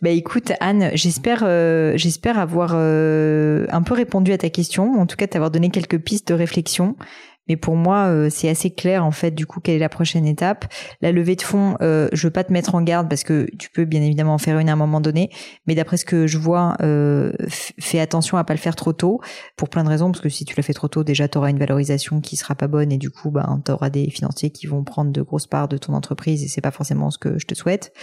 Bah 0.01 0.11
écoute 0.11 0.51
Anne, 0.59 0.91
j'espère 0.93 1.43
euh, 1.43 1.93
j'espère 1.97 2.37
avoir 2.37 2.71
euh, 2.75 3.65
un 3.69 3.81
peu 3.81 3.93
répondu 3.93 4.31
à 4.31 4.37
ta 4.37 4.49
question, 4.49 4.99
en 4.99 5.05
tout 5.05 5.17
cas 5.17 5.27
t'avoir 5.27 5.51
donné 5.51 5.69
quelques 5.69 5.99
pistes 5.99 6.29
de 6.29 6.33
réflexion. 6.33 6.95
Mais 7.47 7.57
pour 7.57 7.75
moi, 7.75 8.07
euh, 8.07 8.29
c'est 8.29 8.49
assez 8.49 8.71
clair 8.71 9.05
en 9.05 9.11
fait. 9.11 9.31
Du 9.31 9.45
coup, 9.45 9.59
quelle 9.59 9.75
est 9.75 9.79
la 9.79 9.89
prochaine 9.89 10.25
étape 10.25 10.65
La 11.01 11.11
levée 11.11 11.35
de 11.35 11.41
fonds, 11.41 11.77
euh, 11.81 12.07
je 12.13 12.27
veux 12.27 12.31
pas 12.31 12.43
te 12.43 12.51
mettre 12.51 12.75
en 12.75 12.81
garde 12.81 13.09
parce 13.09 13.23
que 13.23 13.47
tu 13.57 13.69
peux 13.69 13.85
bien 13.85 14.01
évidemment 14.01 14.33
en 14.33 14.37
faire 14.37 14.57
une 14.59 14.69
à 14.69 14.73
un 14.73 14.77
moment 14.77 15.01
donné. 15.01 15.29
Mais 15.67 15.75
d'après 15.75 15.97
ce 15.97 16.05
que 16.05 16.27
je 16.27 16.37
vois, 16.37 16.75
euh, 16.81 17.31
fais 17.49 17.99
attention 17.99 18.37
à 18.37 18.43
pas 18.43 18.53
le 18.53 18.59
faire 18.59 18.75
trop 18.75 18.93
tôt 18.93 19.21
pour 19.57 19.69
plein 19.69 19.83
de 19.83 19.89
raisons. 19.89 20.11
Parce 20.11 20.21
que 20.21 20.29
si 20.29 20.45
tu 20.45 20.55
la 20.55 20.63
fais 20.63 20.73
trop 20.73 20.87
tôt, 20.87 21.03
déjà 21.03 21.27
tu 21.27 21.37
auras 21.37 21.49
une 21.49 21.59
valorisation 21.59 22.21
qui 22.21 22.35
sera 22.35 22.55
pas 22.55 22.67
bonne 22.67 22.91
et 22.91 22.97
du 22.97 23.09
coup, 23.09 23.31
ben 23.31 23.61
tu 23.65 23.71
auras 23.71 23.89
des 23.89 24.09
financiers 24.09 24.49
qui 24.49 24.67
vont 24.67 24.83
prendre 24.83 25.11
de 25.11 25.21
grosses 25.21 25.47
parts 25.47 25.67
de 25.67 25.77
ton 25.77 25.93
entreprise 25.93 26.43
et 26.43 26.47
c'est 26.47 26.61
pas 26.61 26.71
forcément 26.71 27.11
ce 27.11 27.17
que 27.17 27.37
je 27.39 27.45
te 27.45 27.55
souhaite. 27.55 27.93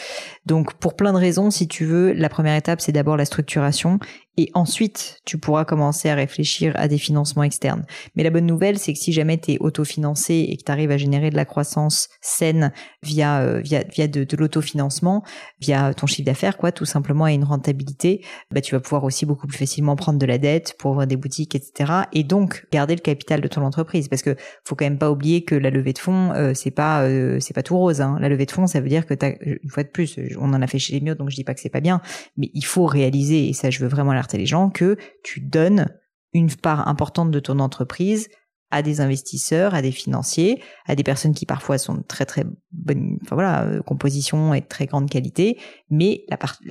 Donc 0.47 0.75
pour 0.75 0.95
plein 0.95 1.13
de 1.13 1.19
raisons, 1.19 1.51
si 1.51 1.69
tu 1.69 1.85
veux, 1.85 2.13
la 2.13 2.29
première 2.29 2.57
étape 2.57 2.81
c'est 2.81 2.93
d'abord 2.93 3.17
la 3.17 3.25
structuration 3.25 3.99
et 4.37 4.51
ensuite 4.55 5.21
tu 5.25 5.39
pourras 5.39 5.65
commencer 5.65 6.09
à 6.09 6.15
réfléchir 6.15 6.73
à 6.77 6.89
des 6.89 6.99
financements 6.99 7.43
externes. 7.43 7.85
Mais 8.17 8.23
la 8.23 8.31
bonne 8.31 8.47
nouvelle, 8.47 8.79
c'est 8.79 8.93
que 8.93 8.99
si 8.99 9.13
jamais 9.13 9.39
tu 9.39 9.53
es 9.53 9.59
autofinancé 9.61 10.47
et 10.49 10.57
que 10.57 10.65
tu 10.65 10.73
arrives 10.73 10.91
à 10.91 10.97
générer 10.97 11.31
de 11.31 11.37
la 11.37 11.45
croissance 11.45 12.09
saine 12.21 12.73
via 13.03 13.41
euh, 13.41 13.61
via 13.61 13.83
via 13.85 14.09
de, 14.09 14.25
de 14.25 14.37
l'autofinancement, 14.37 15.23
via 15.61 15.95
ton 15.95 16.07
chiffre 16.07 16.27
d'affaires 16.27 16.57
quoi, 16.57 16.73
tout 16.73 16.85
simplement 16.85 17.27
et 17.27 17.35
une 17.35 17.45
rentabilité, 17.45 18.25
bah 18.51 18.61
tu 18.61 18.75
vas 18.75 18.81
pouvoir 18.81 19.05
aussi 19.05 19.27
beaucoup 19.27 19.47
plus 19.47 19.59
facilement 19.59 19.97
prendre 19.97 20.19
de 20.19 20.27
la 20.27 20.39
dette 20.39 20.77
pour 20.79 20.93
ouvrir 20.93 21.07
des 21.07 21.17
boutiques, 21.17 21.55
etc. 21.55 21.93
Et 22.13 22.25
donc 22.25 22.67
garder 22.73 22.95
le 22.95 23.01
capital 23.01 23.41
de 23.41 23.49
ton 23.49 23.63
entreprise 23.63 24.09
parce 24.09 24.23
que 24.23 24.37
faut 24.65 24.75
quand 24.75 24.87
même 24.87 24.99
pas 24.99 25.11
oublier 25.11 25.45
que 25.45 25.55
la 25.55 25.71
levée 25.71 25.93
de 25.93 25.99
fonds 25.99 26.33
euh, 26.35 26.53
c'est 26.55 26.71
pas 26.71 27.03
euh, 27.03 27.39
c'est 27.41 27.55
pas 27.55 27.63
tout 27.63 27.77
rose. 27.77 28.01
Hein. 28.01 28.17
La 28.21 28.29
levée 28.29 28.47
de 28.47 28.51
fonds, 28.51 28.67
ça 28.67 28.81
veut 28.81 28.89
dire 28.89 29.07
que 29.07 29.15
as, 29.25 29.35
une 29.43 29.69
fois 29.69 29.83
de 29.83 29.89
plus, 29.89 30.19
on 30.39 30.53
en 30.53 30.63
a 30.63 30.67
fait 30.67 30.79
chez 30.79 30.95
les 30.95 31.01
murs, 31.01 31.17
donc 31.17 31.31
je 31.31 31.37
dis 31.37 31.45
pas 31.45 31.55
que 31.55 31.61
c'est 31.61 31.69
pas 31.69 31.81
bien, 31.81 32.01
mais 32.37 32.51
il 32.55 32.65
faut 32.65 32.87
réaliser 32.87 33.49
et 33.49 33.53
ça 33.53 33.71
je 33.71 33.81
veux 33.81 33.89
vraiment 33.89 34.13
les 34.33 34.47
gens 34.47 34.71
que 34.71 34.97
tu 35.23 35.41
donnes 35.41 35.89
une 36.33 36.51
part 36.55 36.89
importante 36.89 37.31
de 37.31 37.41
ton 37.41 37.59
entreprise 37.59 38.29
à 38.73 38.83
des 38.83 39.03
investisseurs, 39.03 39.75
à 39.75 39.83
des 39.83 39.93
financiers, 39.93 40.61
à 40.87 40.97
des 40.97 41.03
personnes 41.03 41.35
qui 41.35 41.45
parfois 41.45 41.77
sont 41.77 41.95
de 41.95 42.03
très 42.03 42.25
très 42.25 42.45
bonne, 42.73 43.19
enfin 43.23 43.37
voilà, 43.37 43.65
euh, 43.65 43.83
composition 43.83 44.55
et 44.55 44.63
de 44.63 44.67
très 44.67 44.87
grande 44.87 45.11
qualité, 45.11 45.59
mais 45.91 46.25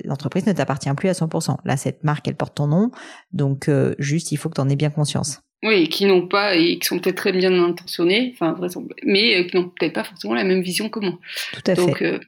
l'entreprise 0.04 0.44
ne 0.46 0.52
t'appartient 0.52 0.92
plus 0.94 1.08
à 1.08 1.12
100%. 1.12 1.58
Là, 1.64 1.76
cette 1.76 2.02
marque, 2.02 2.26
elle 2.26 2.34
porte 2.34 2.56
ton 2.56 2.66
nom, 2.66 2.90
donc 3.32 3.68
euh, 3.68 3.94
juste, 4.00 4.32
il 4.32 4.36
faut 4.36 4.48
que 4.48 4.56
tu 4.56 4.60
en 4.60 4.68
aies 4.68 4.76
bien 4.76 4.90
conscience. 4.90 5.42
Oui, 5.62 5.88
qui 5.88 6.06
n'ont 6.06 6.26
pas 6.26 6.56
et 6.56 6.80
qui 6.80 6.88
sont 6.88 6.98
peut-être 6.98 7.18
très 7.18 7.32
bien 7.32 7.52
intentionnés, 7.62 8.34
enfin, 8.34 8.58
mais 9.04 9.36
euh, 9.38 9.44
qui 9.44 9.56
n'ont 9.56 9.68
peut-être 9.68 9.92
pas 9.92 10.02
forcément 10.02 10.34
la 10.34 10.42
même 10.42 10.60
vision 10.60 10.88
que 10.88 10.98
moi. 10.98 11.20
Tout 11.52 11.70
à 11.70 11.74
donc, 11.76 11.98
fait. 11.98 12.20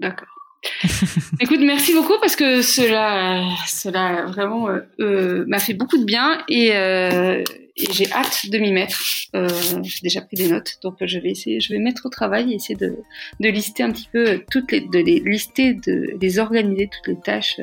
D'accord. 0.00 0.37
Écoute, 1.40 1.60
merci 1.60 1.94
beaucoup 1.94 2.14
parce 2.20 2.36
que 2.36 2.62
cela, 2.62 3.44
cela 3.66 4.26
vraiment 4.26 4.68
euh, 4.68 4.80
euh, 5.00 5.44
m'a 5.46 5.58
fait 5.58 5.74
beaucoup 5.74 5.98
de 5.98 6.04
bien 6.04 6.42
et, 6.48 6.72
euh, 6.74 7.42
et 7.76 7.92
j'ai 7.92 8.10
hâte 8.12 8.50
de 8.50 8.58
m'y 8.58 8.72
mettre. 8.72 9.00
Euh, 9.36 9.48
j'ai 9.84 10.00
déjà 10.02 10.20
pris 10.20 10.36
des 10.36 10.48
notes, 10.48 10.78
donc 10.82 10.96
je 11.00 11.18
vais 11.18 11.30
essayer, 11.30 11.60
je 11.60 11.72
vais 11.72 11.78
mettre 11.78 12.06
au 12.06 12.08
travail 12.08 12.52
et 12.52 12.56
essayer 12.56 12.74
de, 12.74 12.96
de 13.38 13.48
lister 13.48 13.82
un 13.84 13.92
petit 13.92 14.08
peu 14.12 14.42
toutes 14.50 14.72
les, 14.72 14.80
de 14.80 14.98
les 14.98 15.20
lister, 15.20 15.74
de 15.74 16.16
les 16.20 16.38
organiser 16.38 16.88
toutes 16.88 17.06
les 17.06 17.20
tâches 17.20 17.60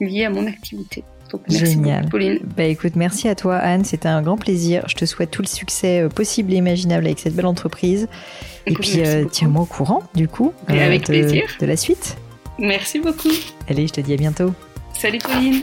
liées 0.00 0.24
à 0.24 0.30
mon 0.30 0.46
activité. 0.46 1.04
Donc, 1.30 1.42
merci 1.48 1.66
Génial. 1.66 2.00
Beaucoup, 2.00 2.10
Pauline. 2.10 2.38
Bah 2.56 2.64
écoute, 2.64 2.96
merci 2.96 3.28
à 3.28 3.36
toi 3.36 3.56
Anne, 3.56 3.84
c'était 3.84 4.08
un 4.08 4.22
grand 4.22 4.36
plaisir. 4.36 4.82
Je 4.88 4.96
te 4.96 5.04
souhaite 5.04 5.30
tout 5.30 5.42
le 5.42 5.46
succès 5.46 6.08
possible 6.12 6.52
et 6.52 6.56
imaginable 6.56 7.06
avec 7.06 7.20
cette 7.20 7.36
belle 7.36 7.46
entreprise. 7.46 8.08
Et 8.66 8.72
puis 8.72 9.00
tiens-moi 9.30 9.62
au 9.62 9.66
courant 9.66 10.02
du 10.14 10.26
coup 10.26 10.52
et 10.68 10.80
avec 10.80 11.04
plaisir. 11.04 11.44
de 11.60 11.66
la 11.66 11.76
suite. 11.76 12.16
Merci 12.60 13.00
beaucoup. 13.00 13.30
Allez, 13.68 13.86
je 13.86 13.94
te 13.94 14.00
dis 14.00 14.12
à 14.12 14.16
bientôt. 14.16 14.52
Salut 14.92 15.18
Pauline. 15.18 15.62